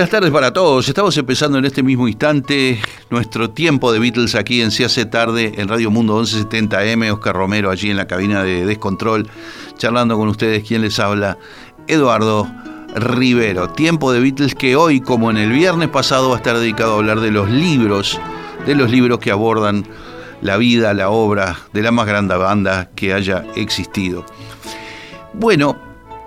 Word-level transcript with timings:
Buenas 0.00 0.12
tardes 0.12 0.30
para 0.30 0.50
todos. 0.50 0.88
Estamos 0.88 1.14
empezando 1.18 1.58
en 1.58 1.66
este 1.66 1.82
mismo 1.82 2.08
instante 2.08 2.80
nuestro 3.10 3.50
tiempo 3.50 3.92
de 3.92 3.98
Beatles 3.98 4.34
aquí 4.34 4.62
en 4.62 4.70
Se 4.70 5.04
tarde 5.04 5.52
en 5.58 5.68
Radio 5.68 5.90
Mundo 5.90 6.18
1170M. 6.22 7.12
Oscar 7.12 7.36
Romero 7.36 7.70
allí 7.70 7.90
en 7.90 7.98
la 7.98 8.06
cabina 8.06 8.42
de 8.42 8.64
Descontrol, 8.64 9.28
charlando 9.76 10.16
con 10.16 10.28
ustedes. 10.28 10.66
¿Quién 10.66 10.80
les 10.80 10.98
habla? 10.98 11.36
Eduardo 11.86 12.50
Rivero. 12.94 13.68
Tiempo 13.68 14.10
de 14.10 14.20
Beatles 14.20 14.54
que 14.54 14.74
hoy, 14.74 15.02
como 15.02 15.30
en 15.30 15.36
el 15.36 15.52
viernes 15.52 15.90
pasado, 15.90 16.30
va 16.30 16.36
a 16.36 16.38
estar 16.38 16.56
dedicado 16.56 16.94
a 16.94 16.96
hablar 16.96 17.20
de 17.20 17.32
los 17.32 17.50
libros, 17.50 18.18
de 18.64 18.74
los 18.74 18.90
libros 18.90 19.18
que 19.18 19.30
abordan 19.30 19.86
la 20.40 20.56
vida, 20.56 20.94
la 20.94 21.10
obra 21.10 21.58
de 21.74 21.82
la 21.82 21.90
más 21.90 22.06
grande 22.06 22.34
banda 22.38 22.88
que 22.96 23.12
haya 23.12 23.44
existido. 23.54 24.24
Bueno, 25.34 25.76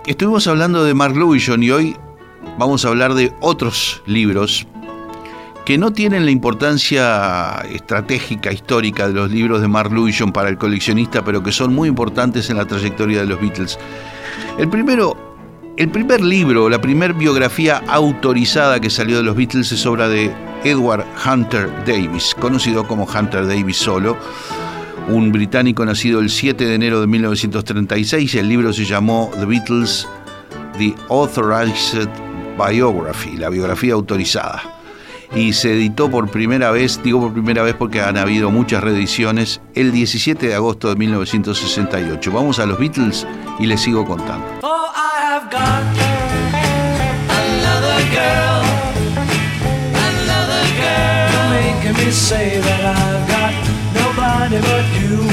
estuvimos 0.06 0.46
hablando 0.46 0.84
de 0.84 0.94
Mark 0.94 1.16
Lewison 1.16 1.60
y 1.60 1.72
hoy 1.72 1.96
vamos 2.58 2.84
a 2.84 2.88
hablar 2.88 3.14
de 3.14 3.32
otros 3.40 4.02
libros 4.06 4.66
que 5.64 5.78
no 5.78 5.92
tienen 5.92 6.26
la 6.26 6.30
importancia 6.30 7.60
estratégica, 7.70 8.52
histórica 8.52 9.08
de 9.08 9.14
los 9.14 9.30
libros 9.30 9.62
de 9.62 9.68
Mark 9.68 9.92
Lewison 9.92 10.30
para 10.30 10.50
el 10.50 10.58
coleccionista, 10.58 11.24
pero 11.24 11.42
que 11.42 11.52
son 11.52 11.74
muy 11.74 11.88
importantes 11.88 12.50
en 12.50 12.58
la 12.58 12.66
trayectoria 12.66 13.20
de 13.20 13.26
los 13.26 13.40
Beatles. 13.40 13.78
El 14.58 14.68
primero, 14.68 15.16
el 15.78 15.88
primer 15.88 16.20
libro, 16.20 16.68
la 16.68 16.80
primera 16.80 17.14
biografía 17.14 17.82
autorizada 17.88 18.78
que 18.78 18.90
salió 18.90 19.16
de 19.16 19.22
los 19.22 19.36
Beatles 19.36 19.72
es 19.72 19.86
obra 19.86 20.08
de 20.08 20.30
Edward 20.64 21.06
Hunter 21.26 21.70
Davis, 21.86 22.34
conocido 22.38 22.86
como 22.86 23.04
Hunter 23.06 23.46
Davis 23.46 23.78
solo, 23.78 24.18
un 25.08 25.32
británico 25.32 25.84
nacido 25.84 26.20
el 26.20 26.28
7 26.28 26.66
de 26.66 26.74
enero 26.74 27.00
de 27.00 27.06
1936. 27.06 28.34
El 28.34 28.48
libro 28.48 28.72
se 28.72 28.84
llamó 28.84 29.30
The 29.38 29.46
Beatles, 29.46 30.06
The 30.78 30.94
Authorized 31.08 32.23
Biography, 32.56 33.36
la 33.36 33.48
biografía 33.48 33.94
autorizada. 33.94 34.62
Y 35.34 35.52
se 35.52 35.72
editó 35.72 36.10
por 36.10 36.30
primera 36.30 36.70
vez, 36.70 37.00
digo 37.02 37.20
por 37.20 37.32
primera 37.32 37.62
vez 37.62 37.74
porque 37.74 38.00
han 38.00 38.16
habido 38.16 38.50
muchas 38.50 38.84
reediciones, 38.84 39.60
el 39.74 39.90
17 39.90 40.46
de 40.46 40.54
agosto 40.54 40.88
de 40.88 40.96
1968. 40.96 42.30
Vamos 42.32 42.58
a 42.60 42.66
los 42.66 42.78
Beatles 42.78 43.26
y 43.58 43.66
les 43.66 43.80
sigo 43.80 44.04
contando. 44.04 44.46
Oh, 44.62 44.92
I 44.94 45.20
have 45.24 45.50
got 45.50 45.82
another 47.28 47.98
girl, 48.12 48.62
another 50.12 50.64
girl, 50.78 51.50
making 51.50 52.06
me 52.06 52.12
say 52.12 52.60
that 52.60 52.84
I've 52.84 53.28
got 53.28 53.54
nobody 53.94 54.58
but 54.60 54.86
you. 55.02 55.26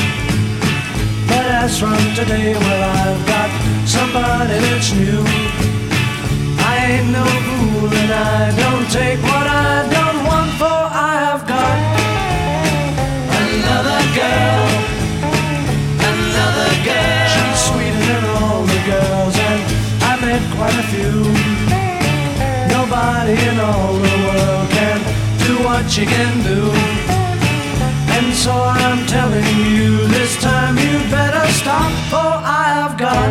But 1.28 1.46
as 1.46 1.80
from 1.80 1.98
today, 2.16 2.56
well, 2.56 2.84
I've 2.84 3.28
got 3.28 3.50
somebody 3.86 4.58
that's 4.60 4.94
new. 4.94 5.41
Ain't 6.84 7.10
no 7.12 7.26
fool 7.46 7.94
and 8.02 8.12
I 8.12 8.42
don't 8.62 8.88
take 8.90 9.20
what 9.30 9.48
I 9.48 9.86
don't 9.96 10.20
want 10.30 10.52
for 10.60 10.80
I 11.10 11.14
have 11.28 11.44
got 11.56 11.78
another 13.42 14.02
girl, 14.20 14.68
another 16.12 16.72
girl. 16.88 17.28
She's 17.34 17.60
sweeter 17.68 18.04
than 18.10 18.24
all 18.38 18.62
the 18.74 18.82
girls 18.94 19.36
and 19.50 19.62
I 20.10 20.14
met 20.26 20.44
quite 20.58 20.78
a 20.84 20.88
few. 20.94 21.18
Nobody 22.76 23.36
in 23.50 23.58
all 23.70 23.94
the 24.08 24.16
world 24.26 24.68
can 24.78 25.00
do 25.46 25.54
what 25.68 25.84
she 25.94 26.06
can 26.06 26.34
do. 26.52 26.62
And 28.16 28.34
so 28.34 28.54
I'm 28.54 29.06
telling 29.06 29.50
you 29.78 30.08
this 30.18 30.34
time 30.42 30.76
you 30.78 30.98
better 31.18 31.46
stop 31.62 31.92
for 32.12 32.32
I 32.62 32.66
have 32.80 32.96
got 32.98 33.30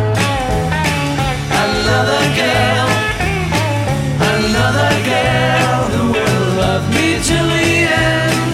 another 1.63 2.23
girl 2.39 2.90
the 7.29 7.87
end. 8.07 8.51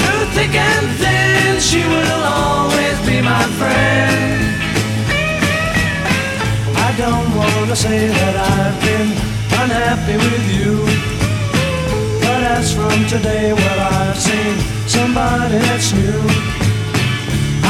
Through 0.00 0.24
thick 0.36 0.54
and 0.54 0.88
thin, 1.00 1.60
she 1.60 1.80
will 1.92 2.22
always 2.24 2.98
be 3.08 3.22
my 3.22 3.44
friend. 3.58 4.56
I 6.86 6.90
don't 6.98 7.30
wanna 7.34 7.76
say 7.76 8.08
that 8.08 8.36
I've 8.56 8.78
been 8.86 9.10
unhappy 9.62 10.16
with 10.16 10.46
you. 10.58 10.74
But 12.20 12.42
as 12.56 12.74
from 12.74 12.98
today, 13.06 13.52
well, 13.52 13.80
I've 14.00 14.18
seen 14.18 14.56
somebody 14.86 15.58
that's 15.58 15.92
new. 15.92 16.22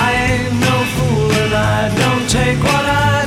I 0.06 0.08
ain't 0.28 0.54
no 0.68 0.76
fool 0.94 1.30
and 1.42 1.54
I 1.54 1.94
don't 2.02 2.26
take 2.28 2.58
what 2.62 2.84
I 2.84 3.25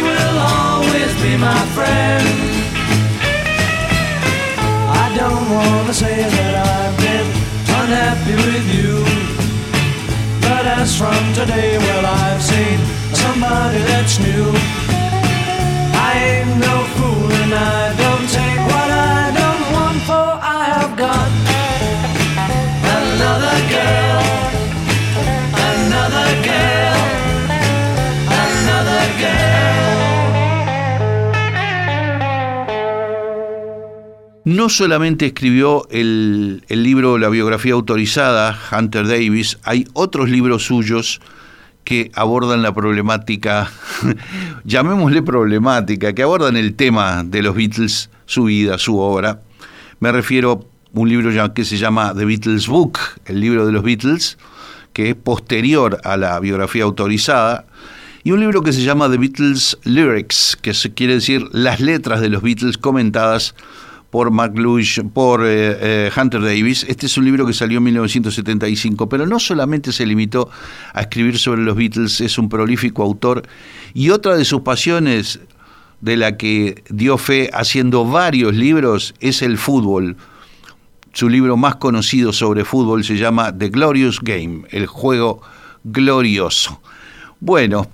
will 0.00 0.38
always 0.38 1.12
be 1.22 1.36
my 1.36 1.62
friend. 1.76 2.26
I 5.02 5.06
don't 5.20 5.46
wanna 5.50 5.94
say 5.94 6.16
that 6.36 6.54
I've 6.76 6.96
been 7.04 7.28
unhappy 7.80 8.36
with 8.48 8.66
you. 8.78 8.94
But 10.40 10.64
as 10.66 10.96
from 10.96 11.22
today, 11.34 11.78
well, 11.78 12.06
I've 12.06 12.42
seen 12.42 12.78
somebody 13.12 13.78
that's 13.90 14.18
new. 14.18 14.46
I 16.06 16.10
ain't 16.30 16.54
no 16.66 16.74
fool 16.96 17.32
and 17.42 17.54
I 17.54 17.87
no 34.48 34.70
solamente 34.70 35.26
escribió 35.26 35.86
el, 35.90 36.62
libro 36.70 37.18
La 37.18 37.28
biografía 37.28 37.74
autorizada, 37.74 38.58
Hunter 38.72 39.06
Davis, 39.06 39.58
hay 39.62 39.86
otros 39.92 40.30
libros 40.30 40.64
suyos 40.64 41.20
que 41.84 42.10
abordan 42.14 42.62
la 42.62 42.72
problemática, 42.72 43.70
llamémosle 44.64 45.20
problemática, 45.20 46.14
que 46.14 46.22
abordan 46.22 46.56
el 46.56 46.74
tema 46.76 47.24
de 47.24 47.42
los 47.42 47.54
Beatles, 47.54 48.08
su 48.24 48.44
vida, 48.44 48.78
su 48.78 48.98
obra. 48.98 49.42
Me 50.00 50.12
refiero 50.12 50.66
a 50.94 50.98
un 50.98 51.10
libro 51.10 51.52
que 51.52 51.66
se 51.66 51.76
llama 51.76 52.14
The 52.16 52.24
Beatles 52.24 52.68
Book, 52.68 52.98
el 53.26 53.40
libro 53.40 53.66
de 53.66 53.72
los 53.72 53.82
Beatles, 53.82 54.38
que 54.94 55.10
es 55.10 55.14
posterior 55.14 56.00
a 56.04 56.16
la 56.16 56.40
biografía 56.40 56.84
autorizada, 56.84 57.66
y 58.24 58.32
un 58.32 58.40
libro 58.40 58.62
que 58.62 58.72
se 58.72 58.82
llama 58.82 59.10
The 59.10 59.18
Beatles 59.18 59.76
Lyrics, 59.84 60.56
que 60.62 60.72
quiere 60.94 61.14
decir 61.16 61.46
las 61.52 61.80
letras 61.80 62.22
de 62.22 62.30
los 62.30 62.42
Beatles 62.42 62.78
comentadas 62.78 63.54
por 64.10 64.30
por 65.12 65.44
eh, 65.44 65.76
eh, 65.80 66.10
Hunter 66.16 66.40
Davis. 66.40 66.84
Este 66.88 67.06
es 67.06 67.18
un 67.18 67.24
libro 67.24 67.46
que 67.46 67.52
salió 67.52 67.78
en 67.78 67.84
1975, 67.84 69.08
pero 69.08 69.26
no 69.26 69.38
solamente 69.38 69.92
se 69.92 70.06
limitó 70.06 70.48
a 70.94 71.02
escribir 71.02 71.38
sobre 71.38 71.62
los 71.62 71.76
Beatles, 71.76 72.20
es 72.20 72.38
un 72.38 72.48
prolífico 72.48 73.02
autor 73.02 73.42
y 73.92 74.10
otra 74.10 74.36
de 74.36 74.44
sus 74.44 74.62
pasiones 74.62 75.40
de 76.00 76.16
la 76.16 76.36
que 76.36 76.84
dio 76.88 77.18
fe 77.18 77.50
haciendo 77.52 78.04
varios 78.04 78.54
libros 78.54 79.14
es 79.20 79.42
el 79.42 79.58
fútbol. 79.58 80.16
Su 81.12 81.28
libro 81.28 81.56
más 81.56 81.76
conocido 81.76 82.32
sobre 82.32 82.64
fútbol 82.64 83.04
se 83.04 83.16
llama 83.16 83.56
The 83.56 83.70
Glorious 83.70 84.20
Game, 84.20 84.62
el 84.70 84.86
juego 84.86 85.42
glorioso. 85.84 86.80
Bueno, 87.40 87.88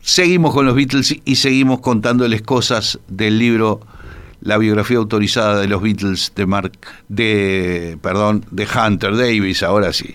seguimos 0.00 0.54
con 0.54 0.66
los 0.66 0.74
Beatles 0.74 1.16
y 1.24 1.36
seguimos 1.36 1.80
contándoles 1.80 2.42
cosas 2.42 2.98
del 3.08 3.38
libro 3.38 3.80
la 4.46 4.58
biografía 4.58 4.98
autorizada 4.98 5.60
de 5.60 5.66
los 5.66 5.82
Beatles 5.82 6.32
de 6.36 6.46
Mark, 6.46 6.78
de, 7.08 7.98
perdón, 8.00 8.44
de 8.50 8.66
Hunter 8.66 9.16
Davis, 9.16 9.62
ahora 9.62 9.92
sí. 9.92 10.14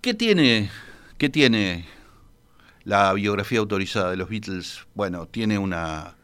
¿Qué 0.00 0.14
tiene, 0.14 0.70
¿Qué 1.18 1.28
tiene 1.28 1.84
la 2.84 3.12
biografía 3.12 3.58
autorizada 3.58 4.10
de 4.10 4.16
los 4.16 4.28
Beatles? 4.28 4.86
Bueno, 4.94 5.26
tiene 5.26 5.58
una, 5.58 6.15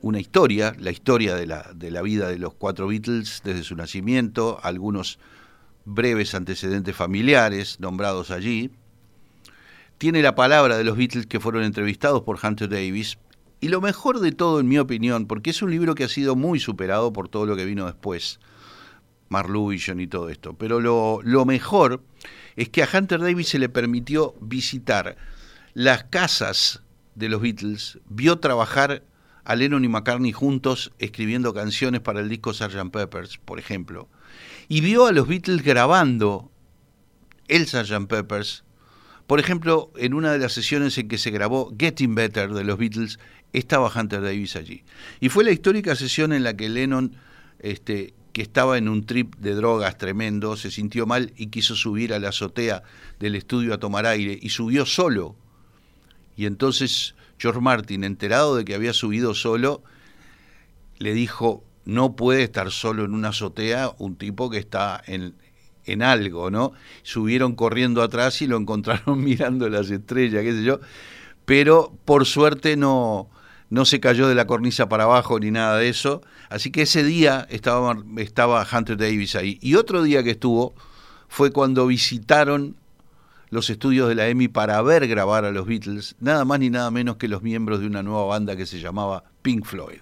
una 0.00 0.20
historia, 0.20 0.74
la 0.78 0.90
historia 0.90 1.34
de 1.34 1.46
la, 1.46 1.70
de 1.74 1.90
la 1.90 2.02
vida 2.02 2.28
de 2.28 2.38
los 2.38 2.54
cuatro 2.54 2.88
Beatles 2.88 3.42
desde 3.44 3.62
su 3.62 3.76
nacimiento, 3.76 4.58
algunos 4.62 5.18
breves 5.84 6.34
antecedentes 6.34 6.94
familiares 6.94 7.80
nombrados 7.80 8.30
allí. 8.30 8.70
Tiene 9.98 10.20
la 10.20 10.34
palabra 10.34 10.76
de 10.76 10.84
los 10.84 10.96
Beatles 10.96 11.26
que 11.26 11.40
fueron 11.40 11.62
entrevistados 11.62 12.22
por 12.22 12.38
Hunter 12.42 12.68
Davis. 12.68 13.18
Y 13.60 13.68
lo 13.68 13.80
mejor 13.80 14.20
de 14.20 14.32
todo, 14.32 14.60
en 14.60 14.68
mi 14.68 14.78
opinión, 14.78 15.26
porque 15.26 15.50
es 15.50 15.62
un 15.62 15.70
libro 15.70 15.94
que 15.94 16.04
ha 16.04 16.08
sido 16.08 16.36
muy 16.36 16.60
superado 16.60 17.12
por 17.12 17.28
todo 17.28 17.46
lo 17.46 17.56
que 17.56 17.64
vino 17.64 17.86
después, 17.86 18.38
Marluvision 19.28 20.00
y 20.00 20.06
todo 20.06 20.28
esto, 20.28 20.52
pero 20.52 20.80
lo, 20.80 21.20
lo 21.22 21.44
mejor 21.44 22.02
es 22.54 22.68
que 22.68 22.82
a 22.82 22.88
Hunter 22.92 23.20
Davis 23.20 23.48
se 23.48 23.58
le 23.58 23.68
permitió 23.68 24.34
visitar 24.40 25.16
las 25.74 26.04
casas 26.04 26.82
de 27.14 27.28
los 27.28 27.40
Beatles, 27.40 27.98
vio 28.08 28.38
trabajar 28.38 29.02
a 29.46 29.54
Lennon 29.56 29.84
y 29.84 29.88
McCartney 29.88 30.32
juntos 30.32 30.92
escribiendo 30.98 31.54
canciones 31.54 32.00
para 32.00 32.20
el 32.20 32.28
disco 32.28 32.52
Sgt. 32.52 32.90
Peppers, 32.90 33.38
por 33.38 33.58
ejemplo, 33.58 34.08
y 34.68 34.80
vio 34.80 35.06
a 35.06 35.12
los 35.12 35.28
Beatles 35.28 35.62
grabando 35.62 36.50
el 37.48 37.66
Sgt. 37.66 38.06
Peppers. 38.08 38.64
Por 39.26 39.40
ejemplo, 39.40 39.90
en 39.96 40.14
una 40.14 40.32
de 40.32 40.38
las 40.38 40.52
sesiones 40.52 40.98
en 40.98 41.08
que 41.08 41.18
se 41.18 41.30
grabó 41.30 41.74
Getting 41.78 42.14
Better 42.14 42.52
de 42.52 42.64
los 42.64 42.78
Beatles, 42.78 43.18
estaba 43.52 43.90
Hunter 43.94 44.20
Davis 44.20 44.56
allí. 44.56 44.84
Y 45.20 45.28
fue 45.28 45.44
la 45.44 45.50
histórica 45.50 45.96
sesión 45.96 46.32
en 46.32 46.44
la 46.44 46.56
que 46.56 46.68
Lennon 46.68 47.16
este, 47.58 48.14
que 48.32 48.42
estaba 48.42 48.76
en 48.78 48.88
un 48.88 49.06
trip 49.06 49.34
de 49.36 49.54
drogas 49.54 49.96
tremendo, 49.96 50.56
se 50.56 50.70
sintió 50.70 51.06
mal 51.06 51.32
y 51.36 51.46
quiso 51.46 51.74
subir 51.74 52.12
a 52.12 52.18
la 52.18 52.28
azotea 52.28 52.82
del 53.18 53.34
estudio 53.34 53.72
a 53.72 53.78
tomar 53.78 54.06
aire 54.06 54.38
y 54.40 54.50
subió 54.50 54.84
solo. 54.84 55.36
Y 56.36 56.46
entonces 56.46 57.14
George 57.38 57.60
Martin, 57.60 58.04
enterado 58.04 58.56
de 58.56 58.64
que 58.64 58.74
había 58.74 58.92
subido 58.92 59.34
solo, 59.34 59.82
le 60.98 61.12
dijo, 61.12 61.64
no 61.84 62.16
puede 62.16 62.42
estar 62.42 62.70
solo 62.70 63.04
en 63.04 63.14
una 63.14 63.28
azotea 63.28 63.92
un 63.98 64.16
tipo 64.16 64.50
que 64.50 64.58
está 64.58 65.02
en, 65.06 65.34
en 65.84 66.02
algo, 66.02 66.50
¿no? 66.50 66.72
Subieron 67.02 67.54
corriendo 67.54 68.02
atrás 68.02 68.42
y 68.42 68.46
lo 68.46 68.56
encontraron 68.56 69.20
mirando 69.24 69.68
las 69.68 69.90
estrellas, 69.90 70.42
qué 70.42 70.52
sé 70.52 70.64
yo. 70.64 70.80
Pero 71.44 71.96
por 72.04 72.26
suerte 72.26 72.76
no, 72.76 73.30
no 73.70 73.84
se 73.84 74.00
cayó 74.00 74.28
de 74.28 74.34
la 74.34 74.46
cornisa 74.46 74.88
para 74.88 75.04
abajo 75.04 75.38
ni 75.38 75.50
nada 75.50 75.78
de 75.78 75.88
eso. 75.88 76.22
Así 76.48 76.70
que 76.70 76.82
ese 76.82 77.04
día 77.04 77.46
estaba, 77.50 77.96
estaba 78.16 78.66
Hunter 78.70 78.96
Davis 78.96 79.36
ahí. 79.36 79.58
Y 79.62 79.74
otro 79.74 80.02
día 80.02 80.22
que 80.22 80.32
estuvo 80.32 80.74
fue 81.28 81.52
cuando 81.52 81.86
visitaron 81.86 82.76
los 83.50 83.70
estudios 83.70 84.08
de 84.08 84.14
la 84.14 84.28
EMI 84.28 84.48
para 84.48 84.80
ver 84.82 85.06
grabar 85.06 85.44
a 85.44 85.50
los 85.50 85.66
Beatles, 85.66 86.16
nada 86.20 86.44
más 86.44 86.58
ni 86.58 86.70
nada 86.70 86.90
menos 86.90 87.16
que 87.16 87.28
los 87.28 87.42
miembros 87.42 87.80
de 87.80 87.86
una 87.86 88.02
nueva 88.02 88.24
banda 88.24 88.56
que 88.56 88.66
se 88.66 88.80
llamaba 88.80 89.24
Pink 89.42 89.64
Floyd, 89.64 90.00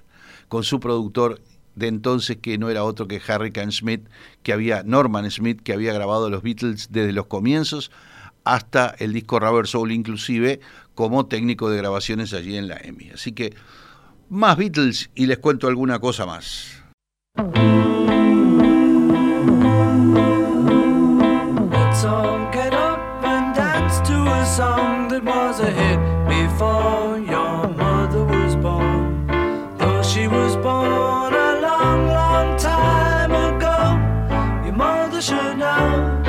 con 0.48 0.64
su 0.64 0.80
productor 0.80 1.40
de 1.74 1.88
entonces 1.88 2.36
que 2.36 2.58
no 2.58 2.70
era 2.70 2.84
otro 2.84 3.08
que 3.08 3.20
Harry 3.26 3.52
Can 3.52 3.72
Smith, 3.72 4.06
que 4.42 4.52
había 4.52 4.82
Norman 4.82 5.30
Smith, 5.30 5.60
que 5.62 5.72
había 5.72 5.92
grabado 5.92 6.26
a 6.26 6.30
los 6.30 6.42
Beatles 6.42 6.88
desde 6.90 7.12
los 7.12 7.26
comienzos 7.26 7.90
hasta 8.44 8.94
el 8.98 9.12
disco 9.12 9.40
Rubber 9.40 9.66
Soul 9.66 9.92
inclusive 9.92 10.60
como 10.94 11.26
técnico 11.26 11.70
de 11.70 11.78
grabaciones 11.78 12.32
allí 12.32 12.56
en 12.56 12.68
la 12.68 12.76
EMI. 12.76 13.10
Así 13.10 13.32
que 13.32 13.54
más 14.28 14.56
Beatles 14.56 15.10
y 15.14 15.26
les 15.26 15.38
cuento 15.38 15.66
alguna 15.66 15.98
cosa 15.98 16.26
más. 16.26 16.82
song 24.56 25.08
that 25.08 25.25
was 25.25 25.58
a 25.58 25.68
hit 25.68 25.99
before 26.28 27.18
your 27.18 27.66
mother 27.75 28.23
was 28.25 28.54
born. 28.54 29.26
Though 29.78 30.00
she 30.04 30.28
was 30.28 30.54
born 30.54 31.34
a 31.34 31.61
long, 31.61 32.06
long 32.06 32.56
time 32.56 33.32
ago, 33.32 33.76
your 34.64 34.76
mother 34.76 35.20
should 35.20 35.58
know. 35.58 36.23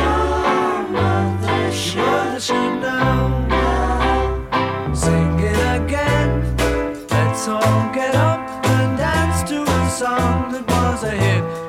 Your 0.00 0.88
mother 0.98 1.72
should, 1.72 2.04
mother 2.04 2.40
should 2.40 2.74
know. 2.82 3.46
know. 3.48 4.94
Sing 4.94 5.38
it 5.40 5.60
again. 5.80 6.30
Let's 7.08 7.48
all 7.48 7.90
get 7.94 8.14
up 8.14 8.66
and 8.66 8.98
dance 8.98 9.48
to 9.48 9.62
a 9.62 9.90
song 9.90 10.52
that 10.52 10.64
was 10.68 11.04
a 11.04 11.10
hit. 11.12 11.61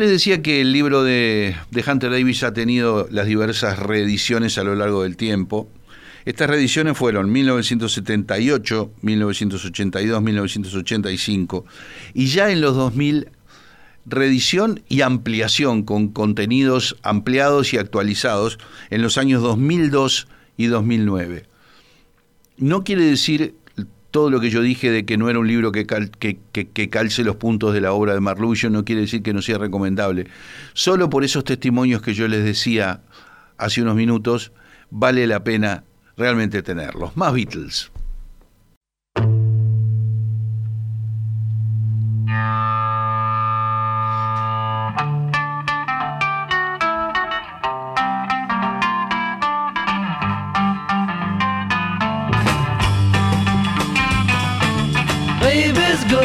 Les 0.00 0.10
decía 0.10 0.42
que 0.42 0.62
el 0.62 0.72
libro 0.72 1.04
de, 1.04 1.54
Hunter 1.86 2.10
Davis 2.10 2.42
ha 2.42 2.54
tenido 2.54 3.06
las 3.10 3.26
diversas 3.26 3.78
reediciones 3.78 4.56
a 4.56 4.64
lo 4.64 4.74
largo 4.74 5.02
del 5.02 5.16
tiempo. 5.16 5.68
Estas 6.24 6.48
reediciones 6.48 6.96
fueron 6.96 7.30
1978, 7.30 8.92
1982, 9.02 10.22
1985 10.22 11.64
y 12.14 12.26
ya 12.26 12.50
en 12.50 12.60
los 12.60 12.74
2000 12.76 13.28
reedición 14.06 14.82
y 14.88 15.02
ampliación 15.02 15.82
con 15.82 16.08
contenidos 16.08 16.96
ampliados 17.02 17.72
y 17.74 17.78
actualizados 17.78 18.58
en 18.88 19.02
los 19.02 19.18
años 19.18 19.42
2002 19.42 20.28
y 20.56 20.66
2009. 20.66 21.44
No 22.56 22.84
quiere 22.84 23.04
decir 23.04 23.54
todo 24.10 24.30
lo 24.30 24.40
que 24.40 24.50
yo 24.50 24.62
dije 24.62 24.90
de 24.90 25.04
que 25.04 25.16
no 25.16 25.30
era 25.30 25.38
un 25.38 25.46
libro 25.46 25.72
que, 25.72 25.86
que, 25.86 26.90
calce 26.90 27.24
los 27.24 27.36
puntos 27.36 27.72
de 27.72 27.80
la 27.80 27.92
obra 27.92 28.14
de 28.14 28.20
Marluyo, 28.20 28.70
no 28.70 28.84
quiere 28.84 29.02
decir 29.02 29.22
que 29.22 29.32
no 29.32 29.42
sea 29.42 29.58
recomendable. 29.58 30.26
Solo 30.72 31.08
por 31.08 31.24
esos 31.24 31.44
testimonios 31.44 32.02
que 32.02 32.14
yo 32.14 32.26
les 32.28 32.44
decía 32.44 33.02
hace 33.56 33.82
unos 33.82 33.94
minutos, 33.94 34.52
vale 34.90 35.26
la 35.26 35.44
pena 35.44 35.84
realmente 36.16 36.62
tenerlos. 36.62 37.16
Más 37.16 37.32
Beatles. 37.32 37.90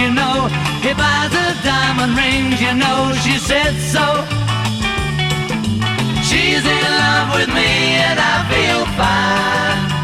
You 0.00 0.10
know. 0.10 0.48
He 0.80 0.92
buys 0.94 1.32
her 1.32 1.52
diamond 1.62 2.16
rings, 2.16 2.60
you 2.60 2.74
know. 2.74 3.12
She 3.22 3.36
said 3.38 3.74
so. 3.94 4.06
She's 6.28 6.64
in 6.64 6.84
love 7.02 7.28
with 7.36 7.48
me 7.48 7.70
and 8.08 8.18
I 8.18 8.36
feel 8.50 8.86
fine. 8.96 9.99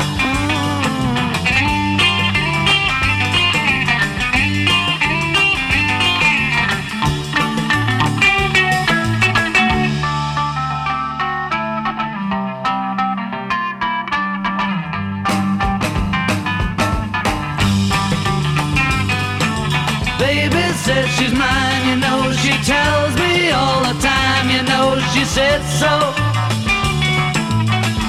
She 25.17 25.25
said 25.25 25.63
so. 25.81 25.89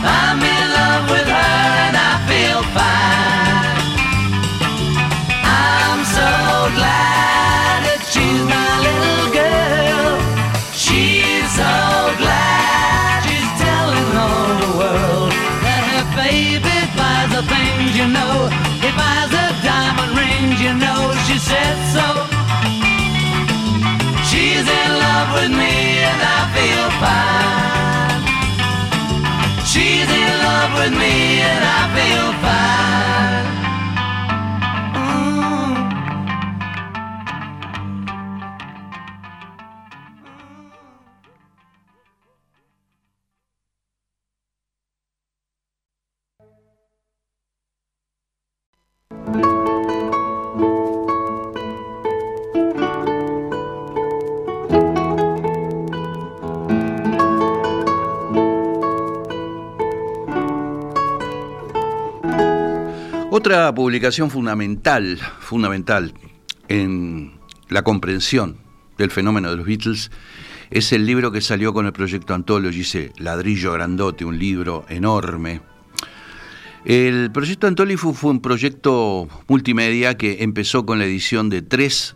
I'm 0.04 0.40
in 0.44 0.66
love 0.80 1.06
with 1.10 1.28
her 1.36 1.56
and 1.88 1.96
I 1.96 2.14
feel 2.28 2.62
fine. 2.76 3.78
I'm 5.48 6.02
so 6.04 6.32
glad 6.76 7.78
that 7.88 8.02
she's 8.12 8.44
my 8.56 8.72
little 8.84 9.30
girl. 9.40 10.20
She's 10.76 11.48
so 11.56 11.76
glad 12.20 13.24
she's 13.24 13.52
telling 13.56 14.12
all 14.24 14.52
the 14.68 14.72
world 14.76 15.32
that 15.64 15.84
her 15.88 16.06
baby 16.12 16.78
buys 17.00 17.32
the 17.32 17.44
things 17.48 17.96
you 17.96 18.08
know. 18.12 18.52
He 18.84 18.92
buys 19.00 19.32
her 19.32 19.52
diamond 19.64 20.12
rings, 20.12 20.60
you 20.60 20.76
know. 20.76 21.16
She 21.24 21.40
said 21.40 21.78
so. 21.96 21.97
Publicación 63.58 64.30
fundamental, 64.30 65.18
fundamental 65.40 66.14
en 66.68 67.40
la 67.70 67.82
comprensión 67.82 68.58
del 69.00 69.10
fenómeno 69.10 69.50
de 69.50 69.58
los 69.58 69.66
Beatles 69.66 70.12
es 70.70 70.94
el 70.94 71.08
libro 71.08 71.32
que 71.32 71.42
salió 71.42 71.74
con 71.74 71.88
el 71.88 71.92
proyecto 71.92 72.36
Anthology, 72.36 72.82
ese 72.82 73.14
ladrillo 73.18 73.74
grandote, 73.74 74.26
un 74.26 74.38
libro 74.38 74.86
enorme. 74.90 75.62
El 76.86 77.32
proyecto 77.32 77.66
Anthology 77.66 77.98
fue, 77.98 78.14
fue 78.14 78.30
un 78.30 78.42
proyecto 78.42 79.28
multimedia 79.48 80.18
que 80.18 80.44
empezó 80.44 80.86
con 80.86 81.00
la 81.00 81.06
edición 81.06 81.50
de 81.50 81.64
tres 81.64 82.16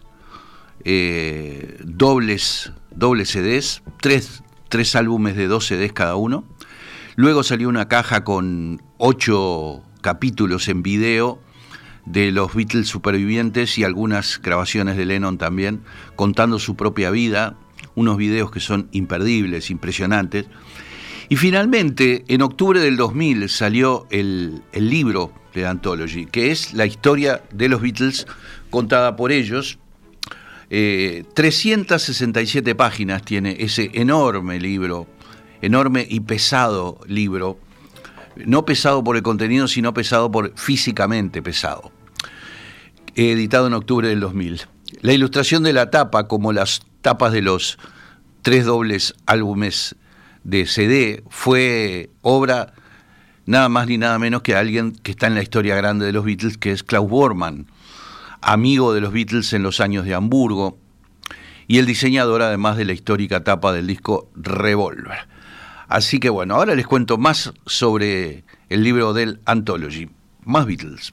eh, 0.84 1.80
dobles, 1.84 2.72
dobles 2.92 3.30
CDs, 3.30 3.82
tres, 4.00 4.44
tres 4.70 4.96
álbumes 4.96 5.36
de 5.36 5.48
dos 5.48 5.66
CDs 5.66 5.92
cada 5.92 6.16
uno. 6.18 6.46
Luego 7.16 7.42
salió 7.42 7.68
una 7.68 7.88
caja 7.88 8.24
con 8.24 8.80
ocho 9.00 9.84
capítulos 10.02 10.68
en 10.68 10.84
video 10.84 11.40
de 12.06 12.32
los 12.32 12.54
Beatles 12.54 12.88
supervivientes 12.88 13.78
y 13.78 13.84
algunas 13.84 14.42
grabaciones 14.42 14.98
de 14.98 15.06
Lennon 15.06 15.38
también, 15.38 15.82
contando 16.16 16.60
su 16.60 16.76
propia 16.76 17.12
vida, 17.12 17.56
unos 17.96 18.18
videos 18.18 18.52
que 18.52 18.60
son 18.60 18.90
imperdibles, 18.92 19.70
impresionantes. 19.70 20.48
Y 21.30 21.38
finalmente, 21.38 22.26
en 22.28 22.42
octubre 22.42 22.80
del 22.80 22.98
2000 22.98 23.48
salió 23.50 24.06
el, 24.10 24.64
libro 24.74 25.32
de 25.54 25.66
Anthology, 25.66 26.26
que 26.26 26.52
es 26.52 26.74
la 26.74 26.86
historia 26.86 27.44
de 27.54 27.70
los 27.70 27.82
Beatles 27.82 28.28
contada 28.70 29.16
por 29.16 29.32
ellos. 29.32 29.80
Eh, 30.70 31.24
367 31.34 32.76
páginas 32.76 33.24
tiene 33.24 33.58
ese 33.60 33.92
enorme 33.94 34.60
libro, 34.60 35.08
enorme 35.62 36.06
y 36.10 36.22
pesado 36.22 37.00
libro, 37.08 37.58
no 38.36 38.66
pesado 38.66 39.04
por 39.04 39.16
el 39.16 39.24
contenido, 39.24 39.68
sino 39.68 39.94
pesado 39.94 40.32
por 40.32 40.58
físicamente 40.58 41.42
pesado, 41.42 41.92
editado 43.16 43.68
en 43.68 43.74
octubre 43.74 44.08
del 44.08 44.20
2000. 44.20 44.62
La 45.02 45.14
ilustración 45.14 45.64
de 45.64 45.74
la 45.74 45.90
tapa, 45.90 46.28
como 46.28 46.54
las 46.54 46.82
tapas 47.02 47.32
de 47.34 47.42
los 47.42 47.78
tres 48.42 48.66
dobles 48.66 49.16
álbumes 49.26 49.96
de 50.44 50.66
CD, 50.66 51.24
fue 51.30 52.10
obra 52.22 52.74
nada 53.46 53.70
más 53.70 53.88
ni 53.88 53.98
nada 53.98 54.18
menos 54.20 54.42
que 54.42 54.56
alguien 54.56 54.92
que 54.92 55.12
está 55.12 55.28
en 55.28 55.36
la 55.36 55.42
historia 55.42 55.76
grande 55.76 56.06
de 56.06 56.14
los 56.14 56.26
Beatles, 56.26 56.58
que 56.58 56.72
es 56.72 56.84
Klaus 56.84 57.10
Bormann, 57.10 57.68
amigo 58.42 58.94
de 58.94 59.02
los 59.02 59.14
Beatles 59.14 59.54
en 59.54 59.64
los 59.64 59.80
años 59.80 60.06
de 60.06 60.14
Hamburgo, 60.14 60.78
y 61.68 61.78
el 61.78 61.86
diseñador 61.86 62.42
además 62.42 62.78
de 62.78 62.86
la 62.86 62.94
histórica 62.94 63.44
tapa 63.44 63.72
del 63.72 63.88
disco 63.88 64.30
Revolver. 64.36 65.31
Así 65.92 66.22
que 66.22 66.30
bueno, 66.30 66.56
ahora 66.56 66.74
les 66.74 66.88
cuento 66.88 67.18
más 67.18 67.52
sobre 67.66 68.46
el 68.70 68.82
libro 68.82 69.12
del 69.12 69.42
Anthology. 69.46 70.10
Más 70.46 70.66
Beatles. 70.66 71.12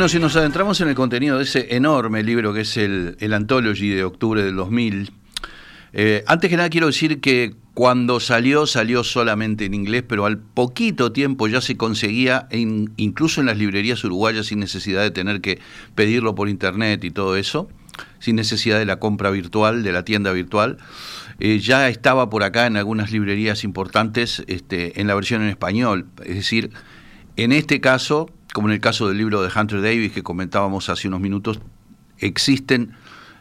Bueno, 0.00 0.08
si 0.08 0.18
nos 0.18 0.34
adentramos 0.34 0.80
en 0.80 0.88
el 0.88 0.94
contenido 0.94 1.36
de 1.36 1.44
ese 1.44 1.76
enorme 1.76 2.22
libro 2.22 2.54
que 2.54 2.62
es 2.62 2.78
el, 2.78 3.18
el 3.20 3.34
Anthology 3.34 3.90
de 3.90 4.02
octubre 4.02 4.42
del 4.42 4.56
2000, 4.56 5.12
eh, 5.92 6.24
antes 6.26 6.48
que 6.48 6.56
nada 6.56 6.70
quiero 6.70 6.86
decir 6.86 7.20
que 7.20 7.54
cuando 7.74 8.18
salió, 8.18 8.66
salió 8.66 9.04
solamente 9.04 9.66
en 9.66 9.74
inglés, 9.74 10.02
pero 10.08 10.24
al 10.24 10.38
poquito 10.38 11.12
tiempo 11.12 11.48
ya 11.48 11.60
se 11.60 11.76
conseguía, 11.76 12.48
incluso 12.96 13.42
en 13.42 13.46
las 13.48 13.58
librerías 13.58 14.02
uruguayas, 14.02 14.46
sin 14.46 14.60
necesidad 14.60 15.02
de 15.02 15.10
tener 15.10 15.42
que 15.42 15.60
pedirlo 15.94 16.34
por 16.34 16.48
internet 16.48 17.04
y 17.04 17.10
todo 17.10 17.36
eso, 17.36 17.68
sin 18.20 18.36
necesidad 18.36 18.78
de 18.78 18.86
la 18.86 18.98
compra 19.00 19.28
virtual, 19.28 19.82
de 19.82 19.92
la 19.92 20.02
tienda 20.02 20.32
virtual. 20.32 20.78
Eh, 21.40 21.58
ya 21.58 21.90
estaba 21.90 22.30
por 22.30 22.42
acá 22.42 22.64
en 22.64 22.78
algunas 22.78 23.12
librerías 23.12 23.64
importantes 23.64 24.44
este, 24.46 24.98
en 24.98 25.08
la 25.08 25.14
versión 25.14 25.42
en 25.42 25.50
español. 25.50 26.06
Es 26.24 26.36
decir, 26.36 26.70
en 27.36 27.52
este 27.52 27.82
caso 27.82 28.30
como 28.52 28.68
en 28.68 28.74
el 28.74 28.80
caso 28.80 29.08
del 29.08 29.18
libro 29.18 29.42
de 29.42 29.50
Hunter 29.54 29.82
Davis 29.82 30.12
que 30.12 30.22
comentábamos 30.22 30.88
hace 30.88 31.08
unos 31.08 31.20
minutos, 31.20 31.60
existen 32.18 32.92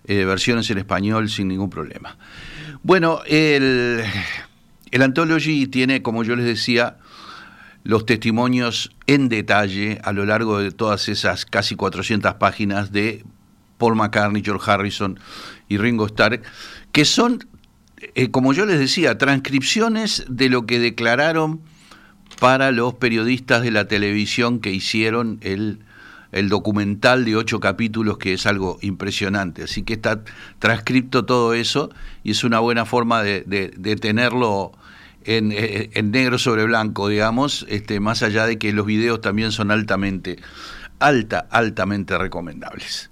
eh, 0.05 0.25
versiones 0.25 0.69
en 0.69 0.77
español 0.77 1.29
sin 1.29 1.47
ningún 1.47 1.69
problema. 1.69 2.17
Bueno, 2.83 3.21
el, 3.25 4.03
el 4.91 5.01
Anthology 5.01 5.67
tiene, 5.67 6.01
como 6.01 6.23
yo 6.23 6.35
les 6.35 6.45
decía, 6.45 6.97
los 7.83 8.05
testimonios 8.05 8.91
en 9.07 9.29
detalle 9.29 9.99
a 10.03 10.11
lo 10.11 10.25
largo 10.25 10.59
de 10.59 10.71
todas 10.71 11.09
esas 11.09 11.45
casi 11.45 11.75
400 11.75 12.35
páginas 12.35 12.91
de 12.91 13.23
Paul 13.77 13.95
McCartney, 13.95 14.43
George 14.43 14.69
Harrison 14.69 15.19
y 15.67 15.77
Ringo 15.77 16.05
Starr, 16.05 16.41
que 16.91 17.05
son, 17.05 17.47
eh, 18.15 18.29
como 18.29 18.53
yo 18.53 18.65
les 18.65 18.79
decía, 18.79 19.17
transcripciones 19.17 20.25
de 20.27 20.49
lo 20.49 20.65
que 20.65 20.79
declararon 20.79 21.61
para 22.39 22.71
los 22.71 22.93
periodistas 22.95 23.62
de 23.62 23.71
la 23.71 23.88
televisión 23.88 24.60
que 24.60 24.71
hicieron 24.71 25.39
el, 25.41 25.80
documental 26.47 27.25
de 27.25 27.36
ocho 27.36 27.60
capítulos, 27.60 28.17
que 28.17 28.34
es 28.34 28.45
algo 28.45 28.80
impresionante. 28.82 29.63
Así 29.63 29.84
que 29.84 29.93
está 29.93 30.21
transcripto 30.60 31.25
todo 31.25 31.54
eso 31.54 31.89
y 32.23 32.32
es 32.32 32.43
una 32.43 32.60
buena 32.60 32.86
forma 32.86 33.23
de, 33.23 33.97
tenerlo 33.99 34.71
en, 35.25 35.52
en, 35.54 36.12
negro 36.12 36.38
sobre 36.38 36.63
blanco, 36.63 37.10
digamos, 37.10 37.65
este, 37.67 37.99
más 37.99 38.23
allá 38.23 38.45
de 38.45 38.58
que 38.58 38.71
los 38.71 38.86
videos 38.86 39.21
también 39.21 39.52
son 39.52 39.71
altamente, 39.71 40.38
alta, 40.99 41.47
altamente 41.49 42.17
recomendables. 42.17 43.10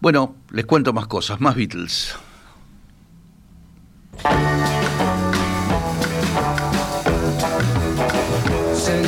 Bueno, 0.00 0.34
les 0.50 0.64
cuento 0.64 0.92
más 0.92 1.06
cosas, 1.06 1.40
más 1.40 1.56
Beatles. 1.56 2.16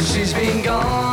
She's 0.05 0.35
been 0.35 0.63
gone. 0.63 1.04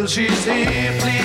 Till 0.00 0.06
she's 0.06 0.44
here, 0.46 1.19